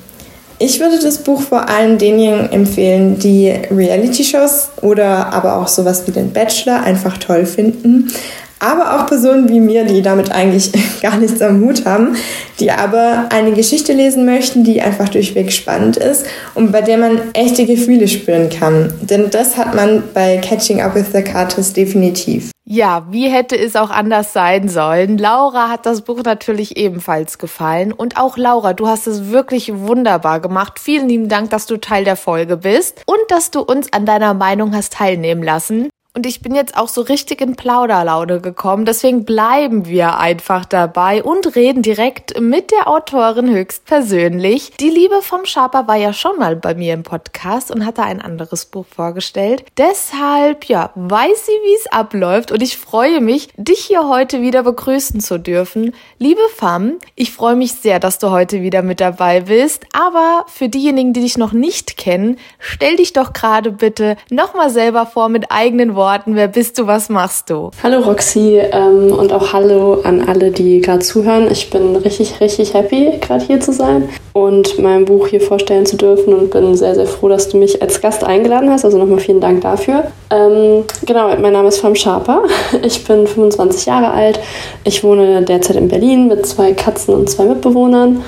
Ich 0.61 0.81
würde 0.81 0.99
das 1.01 1.19
Buch 1.19 1.41
vor 1.41 1.69
allem 1.69 1.99
denjenigen 1.99 2.51
empfehlen, 2.51 3.19
die 3.19 3.49
Reality-Shows 3.71 4.71
oder 4.83 5.33
aber 5.33 5.57
auch 5.57 5.69
sowas 5.69 6.03
wie 6.07 6.11
den 6.11 6.33
Bachelor 6.33 6.83
einfach 6.83 7.17
toll 7.19 7.47
finden, 7.47 8.11
aber 8.59 8.97
auch 8.97 9.07
Personen 9.07 9.49
wie 9.49 9.61
mir, 9.61 9.85
die 9.85 10.03
damit 10.03 10.33
eigentlich 10.33 10.73
gar 11.03 11.17
nichts 11.17 11.41
am 11.43 11.61
Hut 11.61 11.85
haben, 11.85 12.17
die 12.59 12.73
aber 12.73 13.27
eine 13.31 13.53
Geschichte 13.53 13.93
lesen 13.93 14.25
möchten, 14.25 14.65
die 14.65 14.83
einfach 14.83 15.09
durchweg 15.09 15.53
spannend 15.53 15.97
ist 15.97 16.27
und 16.57 16.73
bei 16.73 16.83
der 16.83 16.99
man 16.99 17.21
echte 17.35 17.65
Gefühle 17.65 18.09
spüren 18.09 18.51
kann. 18.51 18.93
Denn 19.01 19.31
das 19.31 19.57
hat 19.57 19.77
man 19.77 20.03
bei 20.13 20.39
Catching 20.39 20.81
Up 20.81 20.97
with 20.97 21.07
the 21.13 21.23
Carters 21.23 21.73
definitiv. 21.73 22.51
Ja, 22.71 23.07
wie 23.09 23.31
hätte 23.31 23.59
es 23.59 23.77
auch 23.77 23.89
anders 23.89 24.35
sein 24.35 24.69
sollen? 24.69 25.17
Laura 25.17 25.71
hat 25.71 25.87
das 25.87 26.03
Buch 26.03 26.23
natürlich 26.23 26.77
ebenfalls 26.77 27.39
gefallen. 27.39 27.95
Und 27.95 28.19
auch 28.19 28.37
Laura, 28.37 28.75
du 28.75 28.87
hast 28.87 29.07
es 29.07 29.31
wirklich 29.31 29.73
wunderbar 29.75 30.41
gemacht. 30.41 30.79
Vielen 30.79 31.09
lieben 31.09 31.29
Dank, 31.31 31.49
dass 31.49 31.65
du 31.65 31.79
Teil 31.79 32.05
der 32.05 32.17
Folge 32.17 32.59
bist 32.59 33.03
und 33.07 33.21
dass 33.29 33.51
du 33.51 33.63
uns 33.63 33.91
an 33.95 34.05
deiner 34.05 34.35
Meinung 34.35 34.75
hast 34.75 34.93
teilnehmen 34.93 35.43
lassen. 35.43 35.89
Und 36.19 36.27
ich 36.27 36.41
bin 36.41 36.53
jetzt 36.53 36.77
auch 36.77 36.89
so 36.89 37.03
richtig 37.03 37.41
in 37.41 37.55
Plauderlaune 37.55 38.41
gekommen. 38.41 38.85
Deswegen 38.85 39.25
bleiben 39.25 39.87
wir 39.87 40.19
einfach 40.19 40.65
dabei 40.65 41.23
und 41.23 41.55
reden 41.55 41.81
direkt 41.81 42.41
mit 42.41 42.73
der 42.73 42.89
Autorin 42.89 43.49
höchstpersönlich. 43.49 44.73
Die 44.81 44.91
Liebe 44.91 45.23
vom 45.23 45.45
Schaper 45.45 45.87
war 45.87 45.95
ja 45.95 46.13
schon 46.13 46.37
mal 46.37 46.57
bei 46.57 46.75
mir 46.75 46.95
im 46.95 47.05
Podcast 47.05 47.71
und 47.71 47.87
hatte 47.87 48.03
ein 48.03 48.21
anderes 48.21 48.65
Buch 48.65 48.85
vorgestellt. 48.85 49.65
Deshalb, 49.77 50.65
ja, 50.65 50.91
weiß 50.97 51.47
sie, 51.47 51.53
wie 51.53 51.77
es 51.77 51.87
abläuft 51.93 52.51
und 52.51 52.65
ich 52.65 52.79
freue 52.79 53.21
mich, 53.21 53.51
dich 53.57 53.79
hier 53.85 54.09
heute 54.09 54.43
wieder 54.43 54.65
begrüßen 54.65 55.21
zu 55.21 55.39
dürfen. 55.39 55.95
Liebe 56.19 56.41
Fam, 56.57 56.95
ich 57.15 57.31
freue 57.31 57.55
mich 57.55 57.75
sehr, 57.75 58.01
dass 58.01 58.19
du 58.19 58.33
heute 58.33 58.61
wieder 58.61 58.83
mit 58.83 58.99
dabei 58.99 59.43
bist. 59.43 59.87
Aber 59.93 60.47
für 60.49 60.69
diejenigen, 60.69 61.13
die 61.13 61.21
dich 61.21 61.39
noch 61.39 61.53
nicht 61.53 61.97
kennen, 61.97 62.41
stell 62.59 62.97
dich 62.97 63.13
doch 63.13 63.33
gerade 63.33 63.71
bitte 63.71 64.17
nochmal 64.31 64.71
selber 64.71 65.07
vor 65.07 65.29
mit 65.29 65.53
eigenen 65.53 65.95
Worten 65.95 66.08
Worten. 66.09 66.37
Wer 66.37 66.49
bist 66.49 66.79
du? 66.79 66.87
Was 66.87 67.11
machst 67.11 67.51
du? 67.51 67.71
Hallo 67.83 67.99
Roxy 67.99 68.59
ähm, 68.73 69.13
und 69.13 69.31
auch 69.31 69.53
Hallo 69.53 70.01
an 70.05 70.27
alle, 70.27 70.51
die 70.51 70.81
gerade 70.81 71.01
zuhören. 71.01 71.51
Ich 71.51 71.69
bin 71.69 71.97
richtig, 71.97 72.41
richtig 72.41 72.73
happy, 72.73 73.19
gerade 73.21 73.45
hier 73.45 73.61
zu 73.61 73.75
sein 73.75 74.09
und 74.33 74.79
mein 74.79 75.05
Buch 75.05 75.27
hier 75.27 75.43
vorstellen 75.43 75.85
zu 75.85 75.99
dürfen 75.99 76.33
und 76.33 76.51
bin 76.51 76.75
sehr, 76.77 76.95
sehr 76.95 77.05
froh, 77.05 77.29
dass 77.29 77.51
du 77.51 77.59
mich 77.59 77.83
als 77.83 78.01
Gast 78.01 78.25
eingeladen 78.25 78.71
hast. 78.71 78.87
Also 78.87 78.97
nochmal 78.97 79.19
vielen 79.19 79.43
Dank 79.43 79.61
dafür. 79.61 80.05
Ähm, 80.31 80.85
genau, 81.05 81.29
mein 81.37 81.53
Name 81.53 81.69
ist 81.69 81.81
Fam 81.81 81.95
Schaper. 81.95 82.45
Ich 82.83 83.05
bin 83.05 83.27
25 83.27 83.85
Jahre 83.85 84.11
alt. 84.11 84.41
Ich 84.85 85.05
wohne 85.05 85.43
derzeit 85.43 85.77
in 85.77 85.89
Berlin 85.89 86.29
mit 86.29 86.47
zwei 86.47 86.73
Katzen 86.73 87.13
und 87.13 87.29
zwei 87.29 87.45
Mitbewohnern 87.45 88.25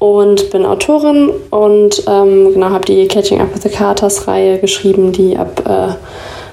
und 0.00 0.50
bin 0.50 0.66
Autorin 0.66 1.30
und 1.48 2.02
ähm, 2.06 2.52
genau 2.52 2.68
habe 2.68 2.84
die 2.84 3.08
Catching 3.08 3.40
Up 3.40 3.54
with 3.54 3.62
the 3.62 3.70
Carters 3.70 4.28
Reihe 4.28 4.58
geschrieben, 4.58 5.12
die 5.12 5.38
ab 5.38 5.62
äh, 5.66 5.94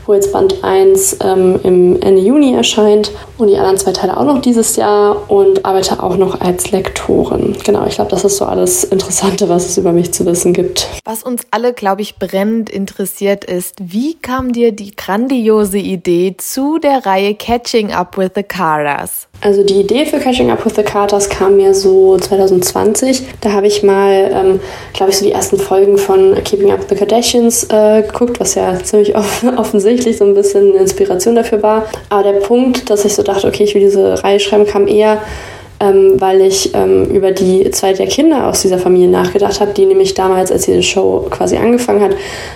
wo 0.06 0.14
jetzt 0.14 0.34
Band 0.34 0.64
1 0.64 1.18
ähm, 1.24 1.60
im 1.64 2.02
Ende 2.02 2.22
Juni 2.22 2.54
erscheint 2.54 3.12
und 3.38 3.48
die 3.48 3.58
anderen 3.58 3.78
zwei 3.78 3.92
Teile 3.92 4.18
auch 4.18 4.26
noch 4.26 4.42
dieses 4.42 4.76
Jahr 4.76 5.30
und 5.30 5.66
arbeite 5.66 6.02
auch 6.02 6.18
noch 6.18 6.42
als 6.42 6.72
Lektorin. 6.72 7.56
Genau, 7.64 7.86
ich 7.86 7.96
glaube, 7.96 8.12
das 8.12 8.24
ist 8.24 8.38
so 8.38 8.46
alles 8.46 8.84
Interessante, 8.84 9.50
was 9.50 9.66
es 9.66 9.78
über 9.78 9.92
mich 9.92 10.14
zu 10.14 10.26
wissen 10.26 10.54
gibt. 10.54 10.88
Was 11.06 11.24
uns 11.24 11.44
alle, 11.52 11.74
glaube 11.74 12.02
ich, 12.02 12.18
brennend 12.18 12.70
interessiert 12.70 13.46
ist, 13.46 13.76
wie 13.82 14.16
kam 14.16 14.54
dir 14.54 14.72
die 14.72 14.96
grandiose 14.96 15.78
Idee 15.78 16.36
zu 16.38 16.80
der 16.80 17.06
Reihe 17.06 17.36
Catching 17.36 17.92
Up 17.92 18.18
with 18.18 18.32
the 18.36 18.44
Caras? 18.44 19.28
Also 19.44 19.62
die 19.62 19.82
Idee 19.82 20.06
für 20.06 20.20
Catching 20.20 20.52
Up 20.52 20.66
with 20.66 20.76
the 20.78 20.84
Carters 20.84 21.28
kam 21.28 21.58
mir 21.58 21.74
so 21.74 22.18
2020. 22.18 23.24
Da 23.42 23.52
habe 23.52 23.68
ich 23.68 23.84
mal, 23.84 24.32
ähm, 24.34 24.60
glaube 24.94 25.12
ich, 25.12 25.18
so 25.18 25.26
die 25.26 25.34
ersten 25.34 25.58
Folgen 25.58 25.98
von 25.98 26.42
Keeping 26.46 26.72
Up 26.72 26.80
with 26.80 26.88
the 26.88 26.96
Kardashians 26.96 27.66
äh, 27.66 28.04
geguckt, 28.04 28.40
was 28.40 28.56
ja 28.56 28.82
ziemlich 28.82 29.14
off 29.18 29.44
offensichtlich 29.58 30.18
so 30.18 30.24
ein 30.24 30.34
bisschen 30.34 30.74
Inspiration 30.76 31.36
dafür 31.36 31.62
war. 31.62 31.88
Aber 32.08 32.24
der 32.24 32.40
Punkt, 32.40 32.90
dass 32.90 33.04
ich 33.04 33.16
so 33.16 33.22
dachte, 33.22 33.46
okay, 33.46 33.66
ich 33.66 33.76
will 33.76 33.82
diese 33.82 34.24
Reihe 34.24 34.40
schreiben, 34.40 34.66
kam 34.66 34.88
eher 34.88 35.22
ähm, 35.82 36.14
weil 36.22 36.40
ich 36.40 36.74
ähm, 36.74 37.06
über 37.08 37.32
die 37.32 37.70
zwei 37.72 37.92
der 37.92 38.08
Kinder 38.08 38.48
aus 38.48 38.62
dieser 38.62 38.78
Familie 38.78 39.10
nachgedacht 39.10 39.60
habe, 39.60 39.74
die 39.74 39.86
nämlich 39.86 40.14
damals, 40.14 40.54
als 40.54 40.64
diese 40.66 40.84
Show 40.84 41.28
quasi 41.30 41.58
angefangen 41.58 42.02
hat, 42.02 42.16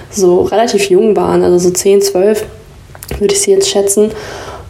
so 0.09 0.43
relativ 0.43 0.89
jung 0.89 1.17
waren, 1.17 1.43
also 1.43 1.57
so 1.57 1.71
10, 1.71 2.01
12 2.01 2.45
würde 3.19 3.33
ich 3.33 3.41
sie 3.41 3.51
jetzt 3.51 3.69
schätzen. 3.69 4.11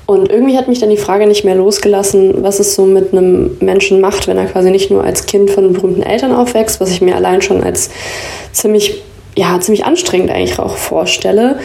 Und 0.07 0.31
irgendwie 0.31 0.57
hat 0.57 0.69
mich 0.69 0.79
dann 0.79 0.89
die 0.89 0.95
Frage 0.95 1.27
nicht 1.27 1.43
mehr 1.43 1.55
losgelassen, 1.55 2.41
was 2.41 2.61
es 2.61 2.75
so 2.75 2.85
mit 2.85 3.11
einem 3.11 3.57
Menschen 3.59 3.99
macht, 3.99 4.27
wenn 4.27 4.37
er 4.37 4.45
quasi 4.45 4.71
nicht 4.71 4.89
nur 4.89 5.03
als 5.03 5.25
Kind 5.25 5.51
von 5.51 5.73
berühmten 5.73 6.01
Eltern 6.01 6.33
aufwächst, 6.33 6.79
was 6.79 6.89
ich 6.91 7.01
mir 7.01 7.17
allein 7.17 7.41
schon 7.41 7.61
als 7.61 7.89
ziemlich, 8.53 9.03
ja, 9.35 9.59
ziemlich 9.59 9.83
anstrengend 9.83 10.31
eigentlich 10.31 10.59
auch 10.59 10.77
vorstelle, 10.77 11.59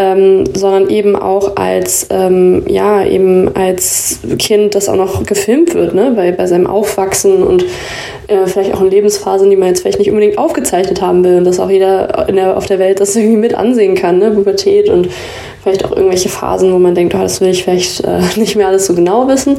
ähm, 0.00 0.44
sondern 0.54 0.88
eben 0.88 1.14
auch 1.14 1.56
als, 1.56 2.06
ähm, 2.08 2.62
ja, 2.66 3.04
eben 3.04 3.54
als 3.54 4.20
Kind, 4.38 4.74
das 4.74 4.88
auch 4.88 4.96
noch 4.96 5.24
gefilmt 5.26 5.74
wird, 5.74 5.94
ne, 5.94 6.14
bei, 6.16 6.32
bei 6.32 6.46
seinem 6.46 6.66
Aufwachsen 6.66 7.42
und 7.42 7.66
äh, 8.26 8.46
vielleicht 8.46 8.72
auch 8.72 8.80
in 8.80 8.90
Lebensphasen, 8.90 9.50
die 9.50 9.56
man 9.56 9.68
jetzt 9.68 9.82
vielleicht 9.82 9.98
nicht 9.98 10.08
unbedingt 10.08 10.38
aufgezeichnet 10.38 11.02
haben 11.02 11.22
will 11.22 11.36
und 11.36 11.44
dass 11.44 11.60
auch 11.60 11.68
jeder 11.68 12.26
der, 12.30 12.56
auf 12.56 12.64
der 12.64 12.78
Welt 12.78 12.98
das 12.98 13.14
irgendwie 13.14 13.36
mit 13.36 13.54
ansehen 13.54 13.94
kann, 13.94 14.18
ne, 14.18 14.30
Pubertät 14.30 14.88
und 14.88 15.10
vielleicht 15.62 15.84
auch 15.84 15.94
irgendwelche 15.94 16.30
Phasen, 16.30 16.72
wo 16.72 16.78
man 16.78 16.94
denkt, 16.94 17.14
oh, 17.14 17.20
das 17.20 17.42
will 17.42 17.50
ich 17.50 17.64
vielleicht 17.64 18.02
äh, 18.02 18.20
nicht 18.36 18.56
mehr 18.56 18.68
alles 18.68 18.86
so 18.86 18.94
genau 18.94 19.28
wissen 19.28 19.58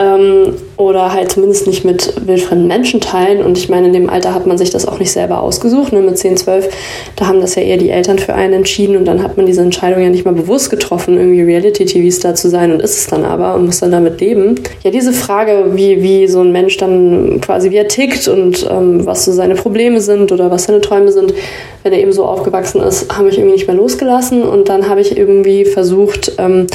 ähm, 0.00 0.54
oder 0.78 1.12
halt 1.12 1.32
zumindest 1.32 1.66
nicht 1.66 1.84
mit 1.84 2.14
wildfremden 2.26 2.66
Menschen 2.66 3.00
teilen. 3.00 3.44
Und 3.44 3.58
ich 3.58 3.68
meine, 3.68 3.88
in 3.88 3.92
dem 3.92 4.08
Alter 4.08 4.34
hat 4.34 4.46
man 4.46 4.56
sich 4.56 4.70
das 4.70 4.88
auch 4.88 4.98
nicht 4.98 5.12
selber 5.12 5.42
ausgesucht. 5.42 5.92
Ne? 5.92 6.00
Mit 6.00 6.16
10, 6.16 6.38
12, 6.38 6.68
da 7.16 7.26
haben 7.26 7.40
das 7.40 7.54
ja 7.54 7.62
eher 7.62 7.76
die 7.76 7.90
Eltern 7.90 8.18
für 8.18 8.34
einen 8.34 8.54
entschieden 8.54 8.96
und 8.96 9.04
dann 9.04 9.22
hat 9.22 9.36
man 9.36 9.44
diese 9.44 9.60
Entscheidung 9.60 10.02
ja 10.02 10.08
nicht 10.08 10.24
mal 10.24 10.32
bewusst 10.32 10.70
getroffen, 10.70 11.18
irgendwie 11.18 11.42
Reality-TV-Star 11.42 12.34
zu 12.34 12.48
sein 12.48 12.72
und 12.72 12.80
ist 12.80 12.98
es 12.98 13.06
dann 13.08 13.24
aber 13.24 13.54
und 13.54 13.66
muss 13.66 13.80
dann 13.80 13.92
damit 13.92 14.20
leben. 14.20 14.54
Ja, 14.82 14.90
diese 14.90 15.12
Frage, 15.12 15.72
wie, 15.74 16.02
wie 16.02 16.26
so 16.26 16.40
ein 16.40 16.50
Mensch 16.50 16.78
dann 16.78 17.40
quasi 17.42 17.70
wie 17.70 17.76
er 17.76 17.88
tickt 17.88 18.26
und 18.28 18.66
ähm, 18.70 19.04
was 19.04 19.26
so 19.26 19.32
seine 19.32 19.54
Probleme 19.54 20.00
sind 20.00 20.32
oder 20.32 20.50
was 20.50 20.64
seine 20.64 20.80
Träume 20.80 21.12
sind, 21.12 21.34
wenn 21.82 21.92
er 21.92 22.00
eben 22.00 22.12
so 22.12 22.24
aufgewachsen 22.24 22.80
ist, 22.80 23.14
habe 23.16 23.28
ich 23.28 23.36
irgendwie 23.36 23.56
nicht 23.56 23.66
mehr 23.66 23.76
losgelassen 23.76 24.42
und 24.42 24.70
dann 24.70 24.88
habe 24.88 25.02
ich 25.02 25.16
irgendwie 25.16 25.66
versucht, 25.66 26.32
ähm, 26.38 26.66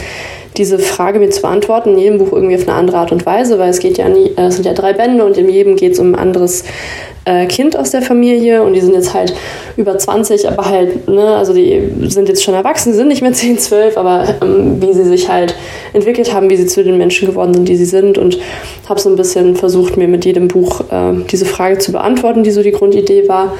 diese 0.57 0.79
Frage 0.79 1.19
mir 1.19 1.29
zu 1.29 1.41
beantworten, 1.41 1.91
in 1.91 1.97
jedem 1.97 2.17
Buch 2.17 2.31
irgendwie 2.31 2.55
auf 2.55 2.67
eine 2.67 2.77
andere 2.77 2.97
Art 2.97 3.12
und 3.12 3.25
Weise, 3.25 3.59
weil 3.59 3.69
es 3.69 3.79
geht 3.79 3.97
ja 3.97 4.09
nie, 4.09 4.31
äh, 4.38 4.47
es 4.47 4.55
sind 4.55 4.65
ja 4.65 4.74
drei 4.74 4.93
Bände 4.93 5.25
und 5.25 5.38
in 5.38 5.50
jedem 5.50 5.75
geht 5.75 5.93
es 5.93 6.00
um 6.00 6.13
ein 6.13 6.15
anderes 6.15 6.63
äh, 7.25 7.45
Kind 7.47 7.75
aus 7.75 7.91
der 7.91 8.01
Familie 8.01 8.63
und 8.63 8.74
die 8.74 8.81
sind 8.81 8.93
jetzt 8.93 9.13
halt 9.13 9.33
über 9.77 9.97
20, 9.97 10.47
aber 10.47 10.65
halt, 10.65 11.07
ne, 11.07 11.35
also 11.35 11.53
die 11.53 11.91
sind 12.07 12.29
jetzt 12.29 12.43
schon 12.43 12.53
erwachsen, 12.53 12.93
sind 12.93 13.07
nicht 13.07 13.21
mehr 13.21 13.33
10, 13.45 13.57
12, 13.57 13.97
aber 13.97 14.35
ähm, 14.41 14.81
wie 14.81 14.93
sie 14.93 15.05
sich 15.05 15.29
halt 15.29 15.55
entwickelt 15.93 16.33
haben, 16.33 16.50
wie 16.50 16.57
sie 16.57 16.67
zu 16.67 16.83
den 16.83 16.97
Menschen 16.97 17.27
geworden 17.27 17.53
sind, 17.53 17.67
die 17.67 17.75
sie 17.75 17.85
sind 17.85 18.17
und 18.17 18.38
habe 18.88 19.00
so 19.00 19.09
ein 19.09 19.15
bisschen 19.15 19.55
versucht, 19.55 19.97
mir 19.97 20.07
mit 20.07 20.25
jedem 20.25 20.47
Buch 20.47 20.81
äh, 20.91 21.13
diese 21.31 21.45
Frage 21.45 21.79
zu 21.79 21.91
beantworten, 21.91 22.43
die 22.43 22.51
so 22.51 22.63
die 22.63 22.71
Grundidee 22.71 23.27
war. 23.27 23.53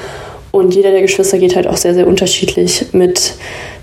Und 0.52 0.74
jeder 0.74 0.90
der 0.90 1.02
Geschwister 1.02 1.36
geht 1.36 1.54
halt 1.54 1.66
auch 1.66 1.76
sehr, 1.76 1.92
sehr 1.92 2.06
unterschiedlich 2.06 2.86
mit 2.92 3.34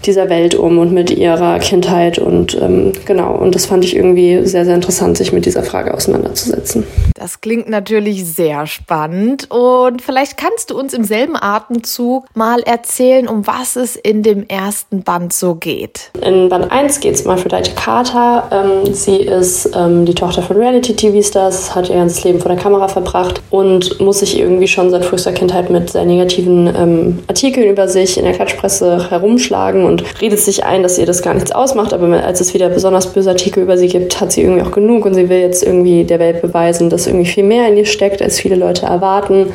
dieser 0.06 0.30
Welt 0.30 0.56
um 0.56 0.78
und 0.78 0.92
mit 0.92 1.12
ihrer 1.12 1.60
Kindheit 1.60 2.18
und 2.18 2.60
ähm, 2.62 2.94
genau. 3.06 3.36
Und 3.36 3.56
das 3.56 3.66
fand 3.66 3.84
ich 3.86 3.96
irgendwie 3.96 4.46
sehr, 4.46 4.66
sehr 4.66 4.76
interessant, 4.76 5.18
sich 5.18 5.32
mit 5.34 5.46
dieser 5.46 5.64
Frage 5.64 5.94
auseinanderzusetzen. 5.94 6.86
Das 7.16 7.42
klingt 7.42 7.70
natürlich 7.70 8.26
sehr 8.26 8.68
spannend 8.68 9.50
und 9.50 10.02
vielleicht 10.02 10.38
kannst 10.38 10.72
du 10.72 10.78
uns 10.78 10.94
im 10.94 11.04
selben 11.04 11.36
Atemzug 11.40 12.26
mal 12.34 12.62
erzählen, 12.62 13.28
um 13.28 13.48
was 13.48 13.76
es 13.76 13.96
in 13.96 14.24
dem 14.24 14.46
ersten 14.48 15.04
Band 15.04 15.32
so 15.32 15.56
geht. 15.56 16.12
In 16.22 16.50
Band 16.50 16.72
1 16.72 17.00
geht 17.00 17.16
es 17.16 17.22
um 17.22 17.32
Aphrodite 17.32 17.72
Carter. 17.76 18.50
Ähm, 18.52 18.94
sie 18.94 19.18
ist 19.18 19.70
ähm, 19.76 20.06
die 20.06 20.16
Tochter 20.16 20.42
von 20.42 20.58
Reality-TV-Stars, 20.58 21.76
hat 21.76 21.90
ihr 21.90 21.96
ganzes 21.96 22.24
Leben 22.24 22.40
vor 22.40 22.52
der 22.52 22.62
Kamera 22.62 22.88
verbracht 22.88 23.42
und 23.50 24.00
muss 24.00 24.20
sich 24.20 24.38
irgendwie 24.38 24.68
schon 24.68 24.90
seit 24.90 25.06
frühester 25.06 25.32
Kindheit 25.32 25.70
mit 25.70 25.92
sehr 25.92 26.06
negativen 26.06 26.68
ähm, 26.76 27.20
Artikeln 27.28 27.70
über 27.70 27.88
sich 27.88 28.18
in 28.18 28.26
der 28.26 28.34
Klatschpresse 28.34 29.10
herumschlagen 29.10 29.86
und 29.86 29.93
redet 30.22 30.40
sich 30.40 30.64
ein, 30.64 30.82
dass 30.82 30.98
ihr 30.98 31.06
das 31.06 31.22
gar 31.22 31.34
nichts 31.34 31.52
ausmacht. 31.52 31.94
Aber 31.94 32.24
als 32.24 32.42
es 32.42 32.54
wieder 32.54 32.70
besonders 32.70 33.14
böse 33.14 33.30
Artikel 33.30 33.64
über 33.64 33.78
sie 33.78 33.88
gibt, 33.88 34.20
hat 34.20 34.32
sie 34.32 34.42
irgendwie 34.42 34.64
auch 34.64 34.72
genug 34.72 35.06
und 35.06 35.14
sie 35.14 35.30
will 35.30 35.40
jetzt 35.40 35.64
irgendwie 35.64 36.04
der 36.04 36.20
Welt 36.20 36.42
beweisen, 36.42 36.90
dass 36.90 37.08
irgendwie 37.08 37.26
viel 37.26 37.44
mehr 37.44 37.68
in 37.68 37.78
ihr 37.78 37.86
steckt, 37.86 38.22
als 38.22 38.40
viele 38.40 38.56
Leute 38.56 38.86
erwarten 38.86 39.48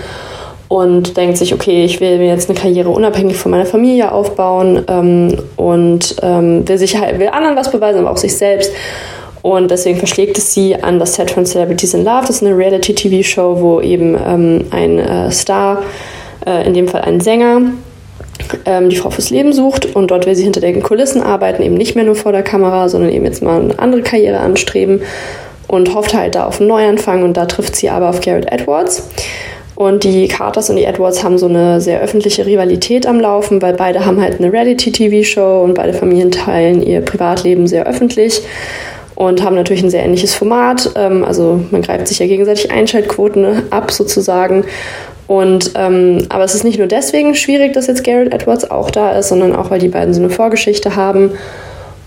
und 0.69 1.17
denkt 1.17 1.39
sich, 1.39 1.55
okay, 1.55 1.85
ich 1.85 2.01
will 2.01 2.19
mir 2.19 2.29
jetzt 2.29 2.49
eine 2.49 2.59
Karriere 2.59 2.91
unabhängig 2.91 3.37
von 3.37 3.51
meiner 3.51 3.67
Familie 3.67 4.13
aufbauen 4.13 4.85
ähm, 4.87 5.39
und 5.57 6.17
ähm, 6.23 6.69
will, 6.69 6.79
sich, 6.79 6.99
halt, 6.99 7.19
will 7.19 7.29
anderen 7.29 7.57
was 7.57 7.73
beweisen, 7.73 8.01
aber 8.01 8.11
auch 8.11 8.19
sich 8.19 8.37
selbst. 8.37 8.71
Und 9.41 9.71
deswegen 9.71 9.99
verschlägt 9.99 10.37
es 10.37 10.53
sie 10.53 10.77
an 10.77 10.99
das 10.99 11.15
Set 11.15 11.31
von 11.31 11.47
Celebrities 11.47 11.95
in 11.95 12.05
Love. 12.05 12.27
Das 12.27 12.31
ist 12.31 12.43
eine 12.43 12.57
Reality-TV-Show, 12.57 13.61
wo 13.61 13.81
eben 13.81 14.15
ähm, 14.15 14.67
ein 14.71 14.99
äh, 14.99 15.31
Star, 15.31 15.83
äh, 16.45 16.67
in 16.67 16.75
dem 16.75 16.87
Fall 16.87 17.03
ein 17.03 17.21
Sänger, 17.21 17.63
ähm, 18.65 18.89
die 18.89 18.97
Frau 18.97 19.11
fürs 19.11 19.31
Leben 19.31 19.53
sucht. 19.53 19.95
Und 19.95 20.11
dort 20.11 20.27
will 20.27 20.35
sie 20.35 20.45
hinter 20.45 20.61
den 20.61 20.83
Kulissen 20.83 21.23
arbeiten, 21.23 21.63
eben 21.63 21.75
nicht 21.75 21.95
mehr 21.95 22.05
nur 22.05 22.17
vor 22.17 22.33
der 22.33 22.43
Kamera, 22.43 22.89
sondern 22.89 23.11
eben 23.11 23.25
jetzt 23.25 23.43
mal 23.43 23.61
eine 23.61 23.79
andere 23.79 24.03
Karriere 24.03 24.41
anstreben 24.41 25.03
und 25.67 25.95
hofft 25.95 26.15
halt 26.15 26.35
da 26.35 26.47
auf 26.47 26.61
einen 26.61 26.69
Neuanfang. 26.69 27.23
Und 27.23 27.37
da 27.37 27.47
trifft 27.47 27.77
sie 27.77 27.91
aber 27.91 28.11
auf 28.11 28.21
Garrett 28.21 28.51
Edwards. 28.53 29.09
Und 29.75 30.03
die 30.03 30.27
Carters 30.27 30.71
und 30.71 30.77
die 30.77 30.85
Edwards 30.85 31.23
haben 31.23 31.39
so 31.39 31.47
eine 31.47 31.81
sehr 31.81 32.01
öffentliche 32.01 32.45
Rivalität 32.45 33.07
am 33.07 33.21
Laufen, 33.21 33.63
weil 33.63 33.75
beide 33.75 34.05
haben 34.05 34.21
halt 34.21 34.41
eine 34.41 34.53
Reality-TV-Show 34.53 35.63
und 35.63 35.75
beide 35.75 35.95
Familien 35.95 36.33
teilen 36.33 36.83
ihr 36.83 37.01
Privatleben 37.01 37.69
sehr 37.69 37.87
öffentlich 37.87 38.43
und 39.15 39.43
haben 39.43 39.57
natürlich 39.57 39.83
ein 39.83 39.91
sehr 39.91 40.05
ähnliches 40.05 40.35
Format. 40.35 40.91
Ähm, 40.97 41.25
also 41.25 41.61
man 41.71 41.83
greift 41.83 42.09
sich 42.09 42.19
ja 42.19 42.27
gegenseitig 42.27 42.71
Einschaltquoten 42.71 43.71
ab 43.71 43.91
sozusagen. 43.91 44.65
Und 45.29 45.73
ähm, 45.77 46.27
aber 46.31 46.45
es 46.45 46.55
ist 46.55 46.65
nicht 46.65 46.79
nur 46.79 46.89
deswegen 46.89 47.35
schwierig, 47.35 47.75
dass 47.75 47.87
jetzt 47.87 48.03
Garrett 48.03 48.35
Edwards 48.35 48.69
auch 48.71 48.91
da 48.91 49.13
ist, 49.13 49.29
sondern 49.29 49.55
auch 49.55 49.71
weil 49.71 49.79
die 49.79 49.89
beiden 49.89 50.15
so 50.15 50.21
eine 50.21 50.31
Vorgeschichte 50.31 50.97
haben 50.97 51.33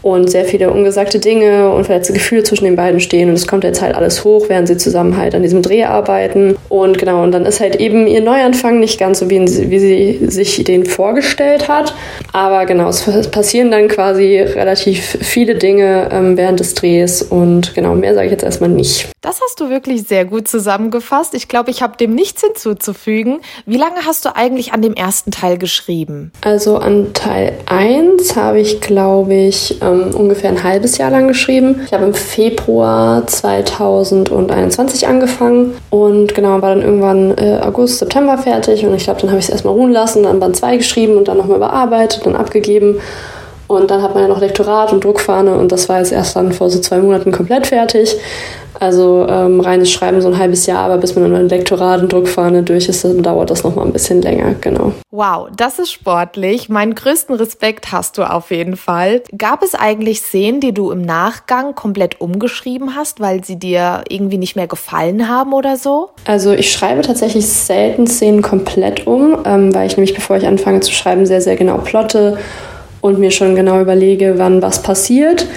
und 0.01 0.31
sehr 0.31 0.45
viele 0.45 0.71
ungesagte 0.71 1.19
Dinge 1.19 1.71
und 1.71 1.85
verletzte 1.85 2.13
Gefühle 2.13 2.43
zwischen 2.43 2.65
den 2.65 2.75
beiden 2.75 2.99
stehen. 2.99 3.29
Und 3.29 3.35
es 3.35 3.47
kommt 3.47 3.63
jetzt 3.63 3.81
halt 3.81 3.95
alles 3.95 4.23
hoch, 4.23 4.49
während 4.49 4.67
sie 4.67 4.77
zusammen 4.77 5.17
halt 5.17 5.35
an 5.35 5.43
diesem 5.43 5.61
Dreh 5.61 5.83
arbeiten. 5.83 6.55
Und 6.69 6.97
genau 6.97 7.23
und 7.23 7.31
dann 7.31 7.45
ist 7.45 7.59
halt 7.59 7.75
eben 7.75 8.07
ihr 8.07 8.21
Neuanfang 8.21 8.79
nicht 8.79 8.99
ganz 8.99 9.19
so 9.19 9.29
wie, 9.29 9.39
wie 9.41 9.79
sie 9.79 10.19
sich 10.27 10.63
den 10.63 10.85
vorgestellt 10.85 11.67
hat, 11.67 11.93
aber 12.33 12.65
genau 12.65 12.89
es 12.89 13.03
passieren 13.29 13.69
dann 13.69 13.87
quasi 13.87 14.39
relativ 14.39 15.17
viele 15.21 15.55
Dinge 15.55 16.09
ähm, 16.11 16.37
während 16.37 16.59
des 16.59 16.73
Drehs. 16.73 17.21
Und 17.21 17.75
genau 17.75 17.93
mehr 17.93 18.15
sage 18.15 18.25
ich 18.25 18.31
jetzt 18.31 18.43
erstmal 18.43 18.71
nicht. 18.71 19.10
Das 19.21 19.39
hast 19.39 19.59
du 19.59 19.69
wirklich 19.69 20.07
sehr 20.07 20.25
gut 20.25 20.47
zusammengefasst. 20.47 21.35
Ich 21.35 21.47
glaube, 21.47 21.69
ich 21.69 21.83
habe 21.83 21.95
dem 21.95 22.15
nichts 22.15 22.41
hinzuzufügen. 22.41 23.41
Wie 23.67 23.77
lange 23.77 24.07
hast 24.07 24.25
du 24.25 24.35
eigentlich 24.35 24.73
an 24.73 24.81
dem 24.81 24.95
ersten 24.95 25.29
Teil 25.29 25.59
geschrieben? 25.59 26.31
Also 26.41 26.77
an 26.77 27.13
Teil 27.13 27.53
1 27.67 28.35
habe 28.35 28.59
ich 28.59 28.81
glaube 28.81 29.35
ich 29.35 29.79
ähm, 29.83 30.15
ungefähr 30.15 30.49
ein 30.49 30.63
halbes 30.63 30.97
Jahr 30.97 31.11
lang 31.11 31.27
geschrieben. 31.27 31.81
Ich 31.85 31.93
habe 31.93 32.05
im 32.05 32.15
Februar 32.15 33.27
2021 33.27 35.05
angefangen 35.05 35.77
und 35.91 36.33
genau, 36.33 36.59
war 36.63 36.73
dann 36.73 36.81
irgendwann 36.81 37.37
äh, 37.37 37.59
August, 37.61 37.99
September 37.99 38.39
fertig 38.39 38.83
und 38.87 38.95
ich 38.95 39.03
glaube, 39.03 39.21
dann 39.21 39.29
habe 39.29 39.37
ich 39.37 39.45
es 39.45 39.51
erstmal 39.51 39.75
ruhen 39.75 39.91
lassen, 39.91 40.23
dann 40.23 40.39
Band 40.39 40.55
2 40.55 40.77
geschrieben 40.77 41.17
und 41.17 41.27
dann 41.27 41.37
nochmal 41.37 41.57
überarbeitet, 41.57 42.25
dann 42.25 42.35
abgegeben. 42.35 42.99
Und 43.71 43.89
dann 43.89 44.01
hat 44.01 44.13
man 44.13 44.23
ja 44.23 44.29
noch 44.29 44.41
Lektorat 44.41 44.91
und 44.91 45.03
Druckfahne 45.03 45.55
und 45.55 45.71
das 45.71 45.87
war 45.87 45.99
jetzt 45.99 46.11
erst 46.11 46.35
dann 46.35 46.51
vor 46.51 46.69
so 46.69 46.79
zwei 46.79 46.97
Monaten 46.97 47.31
komplett 47.31 47.67
fertig. 47.67 48.15
Also 48.81 49.27
ähm, 49.29 49.59
reines 49.59 49.91
Schreiben 49.91 50.21
so 50.21 50.27
ein 50.27 50.37
halbes 50.39 50.65
Jahr, 50.65 50.85
aber 50.85 50.97
bis 50.97 51.15
man 51.15 51.31
dann 51.31 51.47
Lektorat 51.47 52.01
und 52.01 52.11
Druckfahne 52.11 52.63
durch 52.63 52.89
ist, 52.89 53.03
dann 53.03 53.21
dauert 53.21 53.51
das 53.51 53.63
noch 53.63 53.75
mal 53.75 53.85
ein 53.85 53.93
bisschen 53.93 54.23
länger, 54.23 54.55
genau. 54.59 54.93
Wow, 55.11 55.49
das 55.55 55.77
ist 55.77 55.91
sportlich. 55.91 56.67
Meinen 56.67 56.95
größten 56.95 57.35
Respekt 57.35 57.91
hast 57.91 58.17
du 58.17 58.23
auf 58.23 58.49
jeden 58.49 58.77
Fall. 58.77 59.21
Gab 59.37 59.61
es 59.61 59.75
eigentlich 59.75 60.21
Szenen, 60.21 60.61
die 60.61 60.73
du 60.73 60.89
im 60.89 61.03
Nachgang 61.03 61.75
komplett 61.75 62.19
umgeschrieben 62.19 62.95
hast, 62.95 63.19
weil 63.19 63.43
sie 63.43 63.57
dir 63.57 64.03
irgendwie 64.09 64.39
nicht 64.39 64.55
mehr 64.55 64.67
gefallen 64.67 65.29
haben 65.29 65.53
oder 65.53 65.77
so? 65.77 66.09
Also 66.25 66.51
ich 66.51 66.71
schreibe 66.71 67.03
tatsächlich 67.03 67.47
selten 67.47 68.07
Szenen 68.07 68.41
komplett 68.41 69.05
um, 69.05 69.37
ähm, 69.45 69.75
weil 69.75 69.85
ich 69.85 69.95
nämlich, 69.95 70.15
bevor 70.15 70.37
ich 70.37 70.47
anfange 70.47 70.79
zu 70.79 70.91
schreiben, 70.91 71.25
sehr, 71.27 71.41
sehr 71.41 71.55
genau 71.55 71.77
plotte 71.77 72.39
und 73.01 73.19
mir 73.19 73.31
schon 73.31 73.55
genau 73.55 73.81
überlege, 73.81 74.35
wann 74.37 74.61
was 74.61 74.81
passiert. 74.81 75.47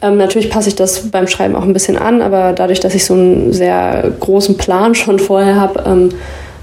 Ähm, 0.00 0.16
natürlich 0.16 0.50
passe 0.50 0.68
ich 0.68 0.74
das 0.74 1.10
beim 1.10 1.28
Schreiben 1.28 1.54
auch 1.54 1.62
ein 1.62 1.72
bisschen 1.72 1.96
an, 1.96 2.22
aber 2.22 2.52
dadurch, 2.52 2.80
dass 2.80 2.94
ich 2.94 3.04
so 3.04 3.14
einen 3.14 3.52
sehr 3.52 4.12
großen 4.18 4.56
Plan 4.56 4.94
schon 4.96 5.18
vorher 5.18 5.60
habe, 5.60 5.84
ähm, 5.86 6.08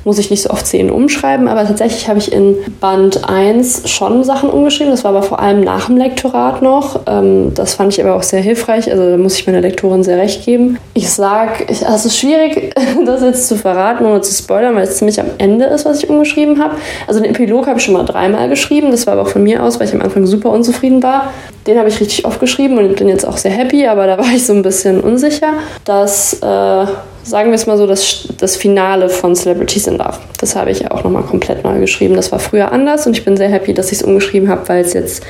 muss 0.04 0.18
ich 0.18 0.30
nicht 0.30 0.44
so 0.44 0.50
oft 0.50 0.66
Szenen 0.66 0.90
umschreiben, 0.90 1.48
aber 1.48 1.66
tatsächlich 1.66 2.08
habe 2.08 2.20
ich 2.20 2.32
in 2.32 2.56
Band 2.80 3.28
1 3.30 3.90
schon 3.90 4.24
Sachen 4.24 4.50
umgeschrieben. 4.50 4.92
Das 4.92 5.04
war 5.04 5.12
aber 5.12 5.24
vor 5.24 5.40
allem 5.40 5.62
nach 5.62 5.88
dem 5.88 5.98
Lektorat 5.98 6.62
noch. 6.62 7.02
Ähm, 7.08 7.54
das 7.54 7.76
fand 7.76 7.94
ich 7.94 8.04
aber 8.04 8.16
auch 8.16 8.24
sehr 8.24 8.42
hilfreich. 8.42 8.90
Also 8.90 9.12
da 9.12 9.18
muss 9.18 9.38
ich 9.38 9.46
meiner 9.46 9.62
Lektorin 9.62 10.04
sehr 10.04 10.18
recht 10.18 10.46
geben. 10.46 10.78
Ich 10.94 11.10
sage, 11.10 11.66
es 11.68 11.82
ist 11.82 12.18
schwierig, 12.18 12.74
das 13.06 13.22
jetzt 13.22 13.48
zu 13.48 13.56
verraten 13.56 14.06
oder 14.06 14.22
zu 14.22 14.34
spoilern, 14.34 14.76
weil 14.76 14.84
es 14.84 14.98
ziemlich 14.98 15.20
am 15.20 15.28
Ende 15.38 15.66
ist, 15.66 15.86
was 15.86 16.04
ich 16.04 16.10
umgeschrieben 16.10 16.62
habe. 16.64 16.76
Also 17.08 17.20
den 17.20 17.32
Epilog 17.32 17.68
habe 17.68 17.80
ich 17.80 17.86
schon 17.86 17.94
mal 17.94 18.06
dreimal 18.06 18.50
geschrieben. 18.50 18.92
Das 18.92 19.06
war 19.06 19.14
aber 19.14 19.24
auch 19.24 19.30
von 19.30 19.44
mir 19.44 19.64
aus, 19.64 19.80
weil 19.80 19.88
ich 19.88 19.94
am 19.94 20.02
Anfang 20.02 20.26
super 20.26 20.50
unzufrieden 20.50 21.04
war. 21.04 21.34
Den 21.68 21.78
habe 21.78 21.90
ich 21.90 22.00
richtig 22.00 22.26
oft 22.26 22.40
geschrieben 22.40 22.78
und 22.78 22.96
bin 22.96 23.10
jetzt 23.10 23.28
auch 23.28 23.38
sehr 23.38 23.52
happy, 23.52 23.86
aber 23.86 24.08
da 24.08 24.18
war 24.18 24.26
ich 24.34 24.46
so 24.46 24.54
ein 24.54 24.64
bisschen 24.64 25.02
unsicher, 25.02 25.54
dass 25.86 26.34
äh, 26.42 26.86
sagen 27.24 27.50
wir 27.50 27.56
es 27.56 27.68
mal 27.68 27.78
so, 27.78 27.88
das, 27.88 28.28
das 28.38 28.56
Finale 28.56 29.10
von 29.10 29.36
Celebrities 29.36 29.88
in 29.88 29.98
Love. 29.98 30.18
Das 30.40 30.56
habe 30.56 30.72
ich 30.72 30.90
auch 30.90 31.04
nochmal 31.04 31.24
komplett 31.24 31.64
neu 31.64 31.80
geschrieben. 31.80 32.16
Das 32.16 32.32
war 32.32 32.40
früher 32.40 32.72
anders 32.72 33.06
und 33.08 33.18
ich 33.18 33.26
bin 33.26 33.38
sehr 33.38 33.50
happy, 33.50 33.74
dass 33.74 33.92
ich 33.92 34.00
es 34.00 34.04
umgeschrieben 34.04 34.50
habe, 34.50 34.68
weil 34.70 34.84
es 34.84 34.94
jetzt 34.94 35.24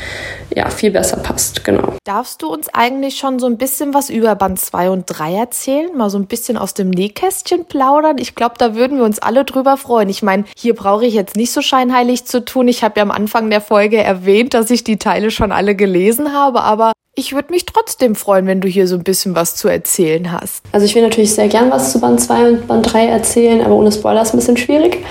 ja 0.56 0.70
viel 0.70 0.92
besser 0.92 1.18
passt. 1.18 1.64
Genau. 1.64 1.94
Darfst 2.04 2.42
du 2.42 2.48
uns 2.48 2.70
eigentlich 2.74 3.18
schon 3.18 3.40
so 3.40 3.48
ein 3.48 3.58
bisschen 3.58 3.94
was 3.94 4.10
über 4.10 4.36
Band 4.36 4.60
2 4.60 4.90
und 4.90 5.06
3 5.08 5.36
erzählen? 5.36 5.96
Mal 5.96 6.10
so 6.10 6.18
ein 6.18 6.28
bisschen 6.28 6.58
aus 6.58 6.74
dem 6.74 6.90
Nähkästchen 6.90 7.66
plaudern? 7.66 8.18
Ich 8.18 8.36
glaube, 8.36 8.56
da 8.58 8.76
würden 8.76 8.98
wir 8.98 9.06
uns 9.06 9.20
alle 9.20 9.46
drüber 9.46 9.78
freuen. 9.78 10.10
Ich 10.10 10.24
meine, 10.24 10.46
hier 10.56 10.76
brauche 10.76 11.06
ich 11.06 11.14
jetzt 11.14 11.36
nicht 11.36 11.52
so 11.52 11.62
scheinheilig 11.62 12.26
zu 12.26 12.44
tun. 12.44 12.68
Ich 12.68 12.84
habe 12.84 12.96
ja 12.98 13.04
am 13.04 13.12
Anfang 13.12 13.50
der 13.50 13.62
Folge 13.62 13.98
erwähnt, 13.98 14.54
dass 14.54 14.70
ich 14.72 14.84
die 14.84 14.98
Teile 14.98 15.32
schon 15.32 15.52
alle 15.52 15.76
gelesen 15.76 16.34
habe, 16.34 16.62
aber 16.62 16.94
ich 17.20 17.34
würde 17.34 17.52
mich 17.52 17.66
trotzdem 17.66 18.16
freuen, 18.16 18.48
wenn 18.48 18.62
du 18.62 18.68
hier 18.68 18.88
so 18.88 18.96
ein 18.96 19.04
bisschen 19.04 19.36
was 19.36 19.56
zu 19.56 19.68
erzählen 19.68 20.32
hast. 20.32 20.64
Also 20.72 20.86
ich 20.86 20.96
will 20.96 21.04
natürlich 21.04 21.34
sehr 21.36 21.50
gern 21.50 21.70
was 21.70 21.92
zu 21.92 22.00
Band 22.00 22.22
2 22.22 22.50
und 22.50 22.68
Band 22.68 22.92
3 22.92 23.08
erzählen, 23.08 23.62
aber 23.62 23.76
ohne 23.76 23.92
Spoiler 23.92 24.22
ist 24.22 24.34
ein 24.34 24.38
bisschen 24.38 24.58
schwierig. 24.58 25.04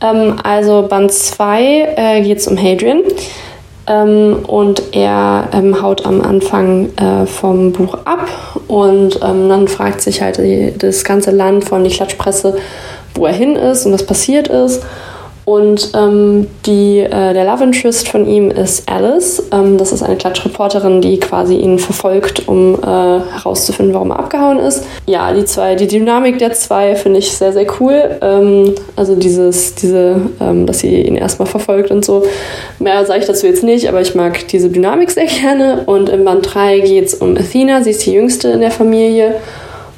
Ähm, 0.00 0.36
also 0.42 0.86
Band 0.88 1.12
2 1.12 1.94
äh, 1.96 2.22
geht 2.22 2.38
es 2.38 2.48
um 2.48 2.56
Hadrian. 2.56 3.02
Ähm, 3.86 4.44
und 4.46 4.94
er 4.94 5.48
ähm, 5.52 5.82
haut 5.82 6.06
am 6.06 6.22
Anfang 6.22 6.96
äh, 6.96 7.26
vom 7.26 7.72
Buch 7.72 7.98
ab 8.04 8.28
und 8.68 9.16
ähm, 9.22 9.48
dann 9.48 9.66
fragt 9.66 10.00
sich 10.00 10.22
halt 10.22 10.38
die, 10.38 10.72
das 10.78 11.02
ganze 11.02 11.32
Land 11.32 11.64
von 11.64 11.82
die 11.82 11.90
Klatschpresse, 11.90 12.56
wo 13.14 13.26
er 13.26 13.32
hin 13.32 13.56
ist 13.56 13.84
und 13.84 13.92
was 13.92 14.06
passiert 14.06 14.46
ist. 14.46 14.82
Und 15.44 15.90
ähm, 15.96 16.46
die, 16.66 17.00
äh, 17.00 17.32
der 17.34 17.44
Love 17.44 17.64
Interest 17.64 18.08
von 18.08 18.28
ihm 18.28 18.50
ist 18.50 18.88
Alice. 18.88 19.42
Ähm, 19.52 19.76
das 19.76 19.90
ist 19.90 20.02
eine 20.02 20.16
Klatschreporterin, 20.16 21.00
die 21.00 21.18
quasi 21.18 21.56
ihn 21.56 21.80
verfolgt, 21.80 22.46
um 22.46 22.74
äh, 22.74 22.86
herauszufinden, 22.86 23.92
warum 23.92 24.10
er 24.12 24.20
abgehauen 24.20 24.60
ist. 24.60 24.84
Ja, 25.06 25.32
die 25.32 25.44
zwei, 25.44 25.74
die 25.74 25.88
Dynamik 25.88 26.38
der 26.38 26.52
zwei 26.52 26.94
finde 26.94 27.18
ich 27.18 27.32
sehr, 27.32 27.52
sehr 27.52 27.66
cool. 27.80 28.18
Ähm, 28.20 28.74
also 28.94 29.16
dieses, 29.16 29.74
diese, 29.74 30.20
ähm, 30.40 30.66
dass 30.66 30.78
sie 30.78 31.02
ihn 31.02 31.16
erstmal 31.16 31.48
verfolgt 31.48 31.90
und 31.90 32.04
so. 32.04 32.24
Mehr 32.78 33.04
sage 33.04 33.20
ich 33.20 33.26
dazu 33.26 33.46
jetzt 33.48 33.64
nicht, 33.64 33.88
aber 33.88 34.00
ich 34.00 34.14
mag 34.14 34.46
diese 34.46 34.70
Dynamik 34.70 35.10
sehr 35.10 35.26
gerne. 35.26 35.82
Und 35.86 36.08
im 36.08 36.24
Band 36.24 36.54
3 36.54 36.80
geht 36.80 37.06
es 37.06 37.14
um 37.14 37.36
Athena. 37.36 37.82
Sie 37.82 37.90
ist 37.90 38.06
die 38.06 38.12
jüngste 38.12 38.48
in 38.48 38.60
der 38.60 38.70
Familie. 38.70 39.34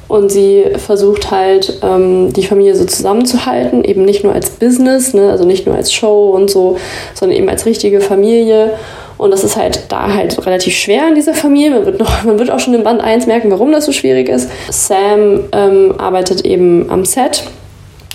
Und 0.07 0.31
sie 0.31 0.65
versucht 0.77 1.31
halt, 1.31 1.79
ähm, 1.81 2.31
die 2.31 2.45
Familie 2.45 2.75
so 2.75 2.85
zusammenzuhalten, 2.85 3.83
eben 3.83 4.05
nicht 4.05 4.23
nur 4.23 4.33
als 4.33 4.51
Business, 4.51 5.13
ne, 5.13 5.31
also 5.31 5.45
nicht 5.45 5.65
nur 5.65 5.75
als 5.75 5.91
Show 5.91 6.29
und 6.29 6.49
so, 6.49 6.77
sondern 7.15 7.37
eben 7.37 7.49
als 7.49 7.65
richtige 7.65 8.01
Familie. 8.01 8.73
Und 9.17 9.31
das 9.31 9.43
ist 9.43 9.55
halt 9.55 9.85
da 9.89 10.13
halt 10.13 10.45
relativ 10.45 10.75
schwer 10.75 11.07
in 11.07 11.15
dieser 11.15 11.33
Familie. 11.33 11.71
Man 11.71 11.85
wird, 11.85 11.99
noch, 11.99 12.23
man 12.23 12.37
wird 12.37 12.51
auch 12.51 12.59
schon 12.59 12.73
in 12.73 12.83
Band 12.83 13.01
1 13.01 13.25
merken, 13.25 13.49
warum 13.49 13.71
das 13.71 13.85
so 13.85 13.91
schwierig 13.91 14.29
ist. 14.29 14.49
Sam 14.69 15.45
ähm, 15.51 15.95
arbeitet 15.97 16.45
eben 16.45 16.89
am 16.89 17.05
Set, 17.05 17.43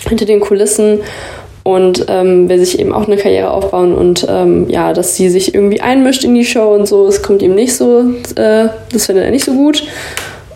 hinter 0.07 0.25
den 0.25 0.39
Kulissen 0.39 0.99
und 1.63 2.05
ähm, 2.07 2.49
will 2.49 2.59
sich 2.59 2.79
eben 2.79 2.93
auch 2.93 3.05
eine 3.05 3.17
Karriere 3.17 3.51
aufbauen 3.51 3.93
und 3.93 4.25
ähm, 4.27 4.67
ja, 4.69 4.93
dass 4.93 5.15
sie 5.15 5.29
sich 5.29 5.53
irgendwie 5.53 5.81
einmischt 5.81 6.23
in 6.23 6.33
die 6.33 6.45
Show 6.45 6.73
und 6.73 6.87
so, 6.87 7.07
es 7.07 7.21
kommt 7.21 7.43
ihm 7.43 7.53
nicht 7.53 7.75
so, 7.75 8.01
äh, 8.35 8.69
das 8.91 9.05
findet 9.05 9.25
er 9.25 9.31
nicht 9.31 9.45
so 9.45 9.53
gut. 9.53 9.83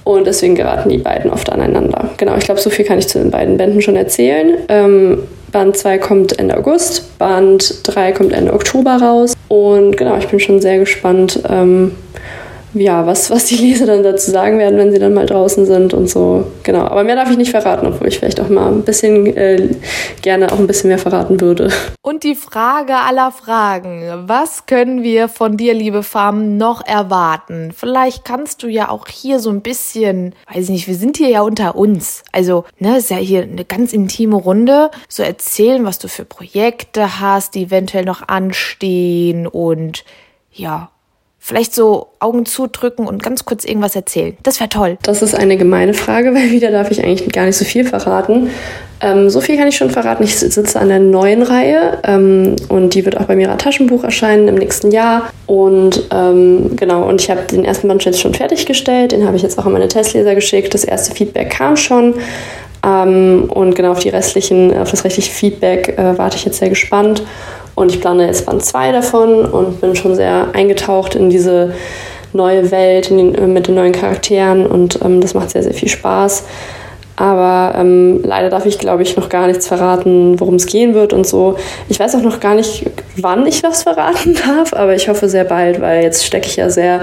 Und 0.05 0.27
deswegen 0.27 0.53
geraten 0.55 0.89
die 0.89 0.99
beiden 0.99 1.31
oft 1.31 1.51
aneinander. 1.51 2.11
Genau, 2.17 2.37
ich 2.37 2.45
glaube, 2.45 2.61
so 2.61 2.69
viel 2.69 2.85
kann 2.85 2.99
ich 2.99 3.07
zu 3.07 3.17
den 3.17 3.31
beiden 3.31 3.57
Bänden 3.57 3.81
schon 3.81 3.95
erzählen. 3.95 4.59
Ähm, 4.69 5.23
Band 5.51 5.75
2 5.75 5.97
kommt 5.97 6.37
Ende 6.37 6.55
August, 6.55 7.17
Band 7.17 7.79
3 7.83 8.11
kommt 8.11 8.31
Ende 8.31 8.53
Oktober 8.53 8.97
raus. 9.01 9.33
Und 9.47 9.97
genau, 9.97 10.15
ich 10.17 10.27
bin 10.27 10.39
schon 10.39 10.61
sehr 10.61 10.77
gespannt, 10.77 11.41
ähm, 11.49 11.95
ja, 12.79 13.05
was, 13.05 13.29
was 13.31 13.45
die 13.45 13.55
Leser 13.55 13.85
dann 13.85 14.03
dazu 14.03 14.31
sagen 14.31 14.57
werden, 14.59 14.77
wenn 14.77 14.91
sie 14.91 14.99
dann 14.99 15.13
mal 15.13 15.25
draußen 15.25 15.65
sind 15.65 15.93
und 15.93 16.09
so. 16.09 16.45
Genau. 16.63 16.81
Aber 16.81 17.03
mehr 17.03 17.15
darf 17.15 17.31
ich 17.31 17.37
nicht 17.37 17.51
verraten, 17.51 17.87
obwohl 17.87 18.07
ich 18.07 18.19
vielleicht 18.19 18.39
auch 18.39 18.49
mal 18.49 18.67
ein 18.67 18.83
bisschen 18.83 19.25
äh, 19.37 19.69
gerne 20.21 20.51
auch 20.51 20.59
ein 20.59 20.67
bisschen 20.67 20.89
mehr 20.89 20.97
verraten 20.97 21.39
würde. 21.39 21.71
Und 22.01 22.23
die 22.23 22.35
Frage 22.35 22.95
aller 22.95 23.31
Fragen. 23.31 24.03
Was 24.27 24.65
können 24.65 25.03
wir 25.03 25.27
von 25.27 25.57
dir, 25.57 25.73
liebe 25.73 26.03
Farm, 26.03 26.57
noch 26.57 26.85
erwarten? 26.85 27.71
Vielleicht 27.75 28.25
kannst 28.25 28.61
du 28.61 28.67
ja 28.67 28.89
auch 28.89 29.07
hier 29.07 29.39
so 29.39 29.49
ein 29.49 29.61
bisschen, 29.61 30.35
weiß 30.53 30.65
ich 30.65 30.69
nicht, 30.69 30.87
wir 30.87 30.95
sind 30.95 31.17
hier 31.17 31.29
ja 31.29 31.41
unter 31.41 31.75
uns. 31.75 32.23
Also, 32.31 32.65
ne, 32.77 32.97
ist 32.97 33.09
ja 33.09 33.17
hier 33.17 33.43
eine 33.43 33.65
ganz 33.65 33.93
intime 33.93 34.35
Runde. 34.35 34.91
So 35.07 35.23
erzählen, 35.23 35.85
was 35.85 35.97
du 35.97 36.07
für 36.07 36.25
Projekte 36.25 37.19
hast, 37.19 37.55
die 37.55 37.63
eventuell 37.63 38.05
noch 38.05 38.27
anstehen 38.27 39.47
und 39.47 40.03
ja, 40.51 40.89
vielleicht 41.45 41.75
so 41.75 42.07
Augen 42.19 42.47
zudrücken 42.47 43.07
und 43.07 43.21
ganz 43.21 43.45
kurz 43.45 43.65
irgendwas 43.65 43.95
erzählen. 43.95 44.35
Das 44.41 44.59
wäre 44.59 44.67
toll. 44.67 44.97
Das 45.03 45.21
ist 45.21 45.35
eine 45.35 45.57
gemeine 45.57 45.93
Frage, 45.93 46.33
weil 46.33 46.49
wieder 46.49 46.71
darf 46.71 46.89
ich 46.89 47.03
eigentlich 47.03 47.31
gar 47.31 47.45
nicht 47.45 47.55
so 47.55 47.65
viel 47.65 47.85
verraten. 47.85 48.49
Ähm, 48.99 49.29
so 49.29 49.41
viel 49.41 49.55
kann 49.55 49.67
ich 49.67 49.77
schon 49.77 49.91
verraten. 49.91 50.23
Ich 50.23 50.39
sitze 50.39 50.79
an 50.79 50.87
der 50.87 50.99
neuen 50.99 51.43
Reihe 51.43 51.99
ähm, 52.03 52.55
und 52.69 52.95
die 52.95 53.05
wird 53.05 53.19
auch 53.19 53.25
bei 53.25 53.35
mir 53.35 53.55
Taschenbuch 53.57 54.03
erscheinen 54.03 54.47
im 54.47 54.55
nächsten 54.55 54.89
Jahr. 54.89 55.29
Und 55.45 56.07
ähm, 56.11 56.75
genau, 56.77 57.07
und 57.07 57.21
ich 57.21 57.29
habe 57.29 57.41
den 57.43 57.63
ersten 57.63 57.87
Band 57.89 58.03
jetzt 58.05 58.21
schon 58.21 58.33
fertiggestellt. 58.33 59.11
Den 59.11 59.27
habe 59.27 59.37
ich 59.37 59.43
jetzt 59.43 59.59
auch 59.59 59.67
an 59.67 59.73
meine 59.73 59.87
Testleser 59.87 60.33
geschickt. 60.33 60.73
Das 60.73 60.83
erste 60.83 61.13
Feedback 61.13 61.51
kam 61.51 61.77
schon. 61.77 62.15
Ähm, 62.83 63.51
und 63.53 63.75
genau 63.75 63.91
auf 63.91 63.99
die 63.99 64.09
restlichen, 64.09 64.75
auf 64.75 64.89
das 64.89 65.03
rechtliche 65.03 65.31
Feedback 65.31 65.89
äh, 65.95 66.17
warte 66.17 66.37
ich 66.37 66.45
jetzt 66.45 66.57
sehr 66.57 66.69
gespannt. 66.69 67.21
Und 67.75 67.91
ich 67.93 67.99
plane 67.99 68.25
jetzt 68.25 68.45
Band 68.45 68.63
2 68.63 68.91
davon 68.93 69.45
und 69.45 69.81
bin 69.81 69.95
schon 69.95 70.15
sehr 70.15 70.47
eingetaucht 70.53 71.15
in 71.15 71.29
diese 71.29 71.73
neue 72.31 72.71
Welt 72.71 73.09
den, 73.09 73.35
äh, 73.35 73.47
mit 73.47 73.67
den 73.67 73.75
neuen 73.75 73.91
Charakteren 73.91 74.65
und 74.65 74.99
ähm, 75.03 75.21
das 75.21 75.33
macht 75.33 75.51
sehr, 75.51 75.63
sehr 75.63 75.73
viel 75.73 75.89
Spaß. 75.89 76.43
Aber 77.17 77.77
ähm, 77.77 78.21
leider 78.23 78.49
darf 78.49 78.65
ich, 78.65 78.77
glaube 78.77 79.03
ich, 79.03 79.15
noch 79.15 79.29
gar 79.29 79.47
nichts 79.47 79.67
verraten, 79.67 80.37
worum 80.39 80.55
es 80.55 80.65
gehen 80.65 80.93
wird 80.93 81.13
und 81.13 81.25
so. 81.25 81.55
Ich 81.87 81.97
weiß 81.97 82.15
auch 82.15 82.21
noch 82.21 82.41
gar 82.41 82.55
nicht, 82.55 82.85
wann 83.15 83.47
ich 83.47 83.63
was 83.63 83.83
verraten 83.83 84.37
darf, 84.45 84.73
aber 84.73 84.95
ich 84.95 85.07
hoffe 85.07 85.29
sehr 85.29 85.45
bald, 85.45 85.79
weil 85.79 86.03
jetzt 86.03 86.25
stecke 86.25 86.47
ich 86.47 86.57
ja 86.57 86.69
sehr 86.69 87.01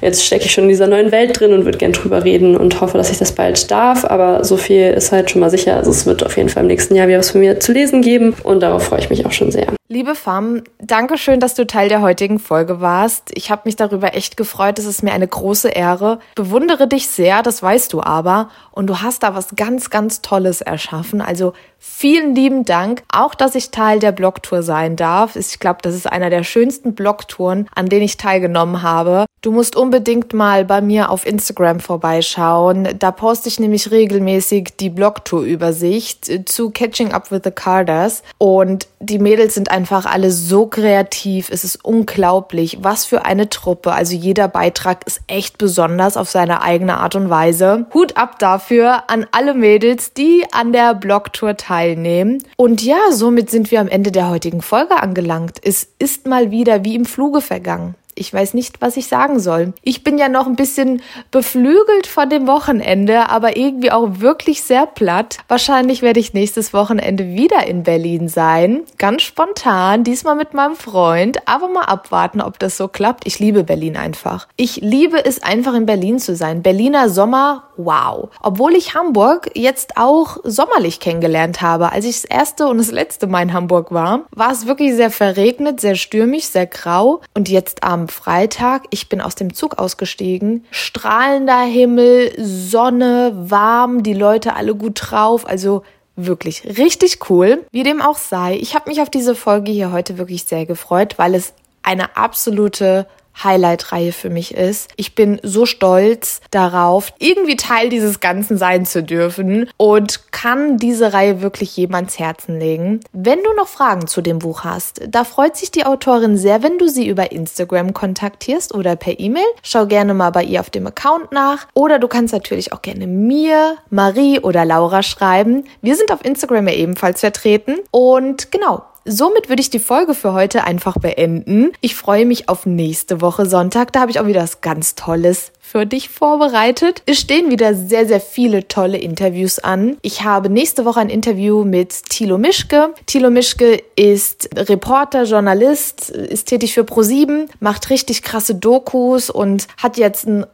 jetzt 0.00 0.24
stecke 0.24 0.46
ich 0.46 0.52
schon 0.52 0.64
in 0.64 0.70
dieser 0.70 0.86
neuen 0.86 1.12
Welt 1.12 1.38
drin 1.38 1.52
und 1.52 1.64
würde 1.64 1.78
gern 1.78 1.92
drüber 1.92 2.24
reden 2.24 2.56
und 2.56 2.80
hoffe, 2.80 2.98
dass 2.98 3.10
ich 3.10 3.18
das 3.18 3.32
bald 3.32 3.70
darf. 3.70 4.04
Aber 4.04 4.44
so 4.44 4.56
viel 4.56 4.90
ist 4.92 5.12
halt 5.12 5.30
schon 5.30 5.40
mal 5.40 5.50
sicher. 5.50 5.76
Also 5.76 5.90
es 5.90 6.06
wird 6.06 6.24
auf 6.24 6.36
jeden 6.36 6.48
Fall 6.48 6.62
im 6.62 6.68
nächsten 6.68 6.94
Jahr 6.94 7.08
wieder 7.08 7.18
was 7.18 7.30
von 7.30 7.40
mir 7.40 7.60
zu 7.60 7.72
lesen 7.72 8.02
geben 8.02 8.34
und 8.42 8.60
darauf 8.60 8.84
freue 8.84 9.00
ich 9.00 9.10
mich 9.10 9.26
auch 9.26 9.32
schon 9.32 9.50
sehr. 9.50 9.66
Liebe 9.92 10.14
Fam, 10.14 10.62
danke 10.78 11.18
schön, 11.18 11.40
dass 11.40 11.54
du 11.54 11.66
Teil 11.66 11.88
der 11.88 12.00
heutigen 12.00 12.38
Folge 12.38 12.80
warst. 12.80 13.32
Ich 13.34 13.50
habe 13.50 13.62
mich 13.64 13.74
darüber 13.74 14.14
echt 14.14 14.36
gefreut. 14.36 14.78
Es 14.78 14.84
ist 14.84 15.02
mir 15.02 15.12
eine 15.12 15.26
große 15.26 15.68
Ehre. 15.68 16.20
Bewundere 16.36 16.86
dich 16.86 17.08
sehr, 17.08 17.42
das 17.42 17.60
weißt 17.60 17.92
du 17.92 18.00
aber. 18.00 18.50
Und 18.70 18.86
du 18.86 19.02
hast 19.02 19.24
da 19.24 19.34
was 19.34 19.56
ganz, 19.56 19.90
ganz 19.90 20.22
Tolles 20.22 20.60
erschaffen. 20.60 21.20
Also 21.20 21.54
vielen 21.76 22.36
lieben 22.36 22.64
Dank. 22.64 23.02
Auch, 23.12 23.34
dass 23.34 23.56
ich 23.56 23.72
Teil 23.72 23.98
der 23.98 24.12
Blogtour 24.12 24.62
sein 24.62 24.94
darf. 24.94 25.34
Ich 25.34 25.58
glaube, 25.58 25.80
das 25.82 25.96
ist 25.96 26.06
einer 26.06 26.30
der 26.30 26.44
schönsten 26.44 26.94
Blogtouren, 26.94 27.68
an 27.74 27.88
denen 27.88 28.04
ich 28.04 28.16
teilgenommen 28.16 28.82
habe. 28.82 29.26
Du 29.42 29.52
musst 29.52 29.74
unbedingt 29.74 30.34
mal 30.34 30.66
bei 30.66 30.82
mir 30.82 31.08
auf 31.08 31.24
Instagram 31.24 31.80
vorbeischauen. 31.80 32.88
Da 32.98 33.10
poste 33.10 33.48
ich 33.48 33.58
nämlich 33.58 33.90
regelmäßig 33.90 34.74
die 34.78 34.90
Blogtour-Übersicht 34.90 36.46
zu 36.46 36.68
Catching 36.68 37.12
Up 37.12 37.30
with 37.30 37.40
the 37.44 37.50
Carders. 37.50 38.22
Und 38.36 38.86
die 38.98 39.18
Mädels 39.18 39.54
sind 39.54 39.70
einfach 39.70 40.04
alle 40.04 40.30
so 40.30 40.66
kreativ. 40.66 41.48
Es 41.50 41.64
ist 41.64 41.82
unglaublich, 41.82 42.80
was 42.82 43.06
für 43.06 43.24
eine 43.24 43.48
Truppe. 43.48 43.92
Also 43.92 44.14
jeder 44.14 44.46
Beitrag 44.46 45.06
ist 45.06 45.22
echt 45.26 45.56
besonders 45.56 46.18
auf 46.18 46.28
seine 46.28 46.60
eigene 46.60 46.98
Art 46.98 47.16
und 47.16 47.30
Weise. 47.30 47.86
Hut 47.94 48.18
ab 48.18 48.38
dafür 48.40 49.04
an 49.08 49.26
alle 49.32 49.54
Mädels, 49.54 50.12
die 50.12 50.44
an 50.52 50.74
der 50.74 50.94
Blogtour 50.94 51.56
teilnehmen. 51.56 52.44
Und 52.56 52.82
ja, 52.82 52.98
somit 53.10 53.48
sind 53.48 53.70
wir 53.70 53.80
am 53.80 53.88
Ende 53.88 54.12
der 54.12 54.28
heutigen 54.28 54.60
Folge 54.60 55.02
angelangt. 55.02 55.60
Es 55.62 55.88
ist 55.98 56.26
mal 56.26 56.50
wieder 56.50 56.84
wie 56.84 56.94
im 56.94 57.06
Fluge 57.06 57.40
vergangen. 57.40 57.94
Ich 58.20 58.34
weiß 58.34 58.52
nicht, 58.52 58.82
was 58.82 58.98
ich 58.98 59.06
sagen 59.06 59.40
soll. 59.40 59.72
Ich 59.80 60.04
bin 60.04 60.18
ja 60.18 60.28
noch 60.28 60.46
ein 60.46 60.54
bisschen 60.54 61.00
beflügelt 61.30 62.06
von 62.06 62.28
dem 62.28 62.46
Wochenende, 62.46 63.30
aber 63.30 63.56
irgendwie 63.56 63.90
auch 63.90 64.20
wirklich 64.20 64.62
sehr 64.62 64.84
platt. 64.84 65.38
Wahrscheinlich 65.48 66.02
werde 66.02 66.20
ich 66.20 66.34
nächstes 66.34 66.74
Wochenende 66.74 67.24
wieder 67.28 67.66
in 67.66 67.82
Berlin 67.82 68.28
sein. 68.28 68.82
Ganz 68.98 69.22
spontan, 69.22 70.04
diesmal 70.04 70.36
mit 70.36 70.52
meinem 70.52 70.76
Freund. 70.76 71.38
Aber 71.48 71.68
mal 71.68 71.84
abwarten, 71.84 72.42
ob 72.42 72.58
das 72.58 72.76
so 72.76 72.88
klappt. 72.88 73.26
Ich 73.26 73.38
liebe 73.38 73.64
Berlin 73.64 73.96
einfach. 73.96 74.48
Ich 74.56 74.76
liebe 74.76 75.24
es 75.24 75.42
einfach 75.42 75.72
in 75.72 75.86
Berlin 75.86 76.18
zu 76.18 76.36
sein. 76.36 76.62
Berliner 76.62 77.08
Sommer, 77.08 77.70
wow. 77.78 78.28
Obwohl 78.42 78.74
ich 78.74 78.94
Hamburg 78.94 79.50
jetzt 79.54 79.96
auch 79.96 80.36
sommerlich 80.44 81.00
kennengelernt 81.00 81.62
habe. 81.62 81.92
Als 81.92 82.04
ich 82.04 82.20
das 82.20 82.24
erste 82.26 82.66
und 82.66 82.76
das 82.76 82.90
letzte 82.90 83.26
Mal 83.28 83.44
in 83.44 83.54
Hamburg 83.54 83.92
war, 83.92 84.26
war 84.32 84.52
es 84.52 84.66
wirklich 84.66 84.94
sehr 84.94 85.10
verregnet, 85.10 85.80
sehr 85.80 85.94
stürmisch, 85.94 86.44
sehr 86.44 86.66
grau. 86.66 87.22
Und 87.32 87.48
jetzt 87.48 87.82
am 87.82 88.09
Freitag, 88.10 88.84
ich 88.90 89.08
bin 89.08 89.20
aus 89.20 89.34
dem 89.34 89.54
Zug 89.54 89.78
ausgestiegen, 89.78 90.64
strahlender 90.70 91.62
Himmel, 91.62 92.32
Sonne, 92.38 93.32
warm, 93.34 94.02
die 94.02 94.14
Leute 94.14 94.54
alle 94.54 94.74
gut 94.74 95.00
drauf, 95.00 95.46
also 95.46 95.82
wirklich 96.16 96.64
richtig 96.78 97.30
cool. 97.30 97.64
Wie 97.70 97.82
dem 97.82 98.02
auch 98.02 98.18
sei, 98.18 98.56
ich 98.56 98.74
habe 98.74 98.90
mich 98.90 99.00
auf 99.00 99.10
diese 99.10 99.34
Folge 99.34 99.72
hier 99.72 99.92
heute 99.92 100.18
wirklich 100.18 100.44
sehr 100.44 100.66
gefreut, 100.66 101.14
weil 101.16 101.34
es 101.34 101.54
eine 101.82 102.16
absolute 102.16 103.06
Highlight-Reihe 103.44 104.12
für 104.12 104.30
mich 104.30 104.54
ist. 104.54 104.90
Ich 104.96 105.14
bin 105.14 105.40
so 105.42 105.66
stolz 105.66 106.40
darauf, 106.50 107.12
irgendwie 107.18 107.56
Teil 107.56 107.88
dieses 107.88 108.20
Ganzen 108.20 108.58
sein 108.58 108.86
zu 108.86 109.02
dürfen 109.02 109.68
und 109.76 110.32
kann 110.32 110.76
diese 110.76 111.12
Reihe 111.12 111.42
wirklich 111.42 111.76
jemands 111.76 112.18
Herzen 112.18 112.58
legen. 112.58 113.00
Wenn 113.12 113.42
du 113.42 113.52
noch 113.54 113.68
Fragen 113.68 114.06
zu 114.06 114.20
dem 114.20 114.38
Buch 114.38 114.64
hast, 114.64 115.02
da 115.08 115.24
freut 115.24 115.56
sich 115.56 115.70
die 115.70 115.84
Autorin 115.84 116.36
sehr, 116.36 116.62
wenn 116.62 116.78
du 116.78 116.88
sie 116.88 117.08
über 117.08 117.32
Instagram 117.32 117.92
kontaktierst 117.94 118.74
oder 118.74 118.96
per 118.96 119.18
E-Mail. 119.18 119.44
Schau 119.62 119.86
gerne 119.86 120.14
mal 120.14 120.30
bei 120.30 120.44
ihr 120.44 120.60
auf 120.60 120.70
dem 120.70 120.86
Account 120.86 121.32
nach 121.32 121.66
oder 121.74 121.98
du 121.98 122.08
kannst 122.08 122.32
natürlich 122.32 122.72
auch 122.72 122.82
gerne 122.82 123.06
mir, 123.06 123.76
Marie 123.90 124.40
oder 124.40 124.64
Laura 124.64 125.02
schreiben. 125.02 125.64
Wir 125.82 125.96
sind 125.96 126.12
auf 126.12 126.24
Instagram 126.24 126.68
ja 126.68 126.74
ebenfalls 126.74 127.20
vertreten 127.20 127.76
und 127.90 128.50
genau, 128.50 128.82
somit 129.04 129.48
würde 129.48 129.62
ich 129.62 129.70
die 129.70 129.78
Folge 129.78 130.14
für 130.14 130.32
heute 130.32 130.64
einfach 130.64 130.96
beenden. 130.98 131.72
Ich 131.80 131.94
freue 131.94 132.26
mich 132.26 132.48
auf 132.48 132.66
nächste 132.66 133.20
Woche 133.20 133.46
Sonntag. 133.46 133.92
Da 133.92 134.00
habe 134.00 134.10
ich 134.10 134.20
auch 134.20 134.26
wieder 134.26 134.42
was 134.42 134.60
ganz 134.60 134.94
Tolles 134.94 135.52
für 135.60 135.86
dich 135.86 136.08
vorbereitet. 136.08 137.02
Es 137.06 137.20
stehen 137.20 137.50
wieder 137.50 137.74
sehr, 137.74 138.06
sehr 138.06 138.20
viele 138.20 138.66
tolle 138.66 138.98
Interviews 138.98 139.60
an. 139.60 139.96
Ich 140.02 140.24
habe 140.24 140.50
nächste 140.50 140.84
Woche 140.84 141.00
ein 141.00 141.10
Interview 141.10 141.64
mit 141.64 142.08
Thilo 142.08 142.38
Mischke. 142.38 142.92
Thilo 143.06 143.30
Mischke 143.30 143.80
ist 143.94 144.50
Reporter, 144.56 145.24
Journalist, 145.24 146.10
ist 146.10 146.48
tätig 146.48 146.74
für 146.74 146.82
Pro7, 146.82 147.46
macht 147.60 147.90
richtig 147.90 148.22
krasse 148.22 148.56
Dokus 148.56 149.30
und 149.30 149.68
hat 149.76 149.96
jetzt 149.96 150.26
ein 150.26 150.44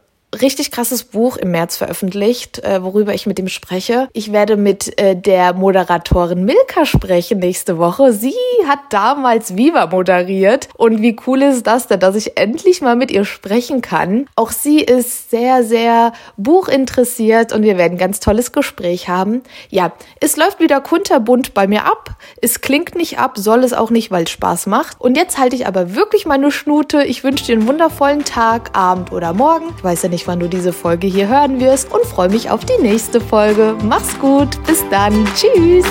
richtig 0.41 0.71
krasses 0.71 1.03
Buch 1.05 1.37
im 1.37 1.51
März 1.51 1.77
veröffentlicht, 1.77 2.63
äh, 2.63 2.83
worüber 2.83 3.13
ich 3.13 3.27
mit 3.27 3.39
ihm 3.39 3.47
spreche. 3.47 4.09
Ich 4.13 4.33
werde 4.33 4.57
mit 4.57 4.99
äh, 4.99 5.15
der 5.15 5.53
Moderatorin 5.53 6.43
Milka 6.43 6.85
sprechen 6.85 7.39
nächste 7.39 7.77
Woche. 7.77 8.11
Sie 8.11 8.33
hat 8.67 8.79
damals 8.89 9.55
Viva 9.55 9.87
moderiert 9.87 10.67
und 10.75 11.01
wie 11.01 11.15
cool 11.25 11.43
ist 11.43 11.65
das 11.65 11.87
denn, 11.87 12.01
dass 12.01 12.15
ich 12.15 12.37
endlich 12.37 12.81
mal 12.81 12.95
mit 12.95 13.09
ihr 13.09 13.23
sprechen 13.23 13.81
kann. 13.81 14.27
Auch 14.35 14.51
sie 14.51 14.81
ist 14.81 15.29
sehr, 15.29 15.63
sehr 15.63 16.11
buchinteressiert 16.35 17.53
und 17.53 17.63
wir 17.63 17.77
werden 17.77 17.93
ein 17.93 17.97
ganz 17.97 18.19
tolles 18.19 18.51
Gespräch 18.51 19.07
haben. 19.07 19.43
Ja, 19.69 19.93
es 20.19 20.35
läuft 20.35 20.59
wieder 20.59 20.81
kunterbunt 20.81 21.53
bei 21.53 21.67
mir 21.67 21.85
ab. 21.85 22.17
Es 22.41 22.59
klingt 22.59 22.95
nicht 22.95 23.17
ab, 23.17 23.37
soll 23.37 23.63
es 23.63 23.73
auch 23.73 23.91
nicht, 23.91 24.11
weil 24.11 24.25
es 24.25 24.31
Spaß 24.31 24.67
macht. 24.67 24.99
Und 24.99 25.15
jetzt 25.15 25.37
halte 25.37 25.55
ich 25.55 25.67
aber 25.67 25.95
wirklich 25.95 26.25
meine 26.25 26.51
Schnute. 26.51 27.03
Ich 27.03 27.23
wünsche 27.23 27.45
dir 27.45 27.55
einen 27.55 27.67
wundervollen 27.67 28.25
Tag, 28.25 28.77
Abend 28.77 29.11
oder 29.13 29.33
Morgen. 29.33 29.73
Ich 29.77 29.83
weiß 29.83 30.03
ja 30.03 30.09
nicht, 30.09 30.16
nicht, 30.17 30.27
wann 30.27 30.39
du 30.39 30.49
diese 30.49 30.73
Folge 30.73 31.05
hier 31.05 31.27
hören 31.27 31.59
wirst 31.59 31.91
und 31.91 32.03
freue 32.03 32.29
mich 32.29 32.49
auf 32.49 32.65
die 32.65 32.81
nächste 32.81 33.21
Folge. 33.21 33.75
Mach's 33.83 34.17
gut, 34.17 34.49
bis 34.65 34.83
dann, 34.89 35.13
tschüss. 35.35 35.85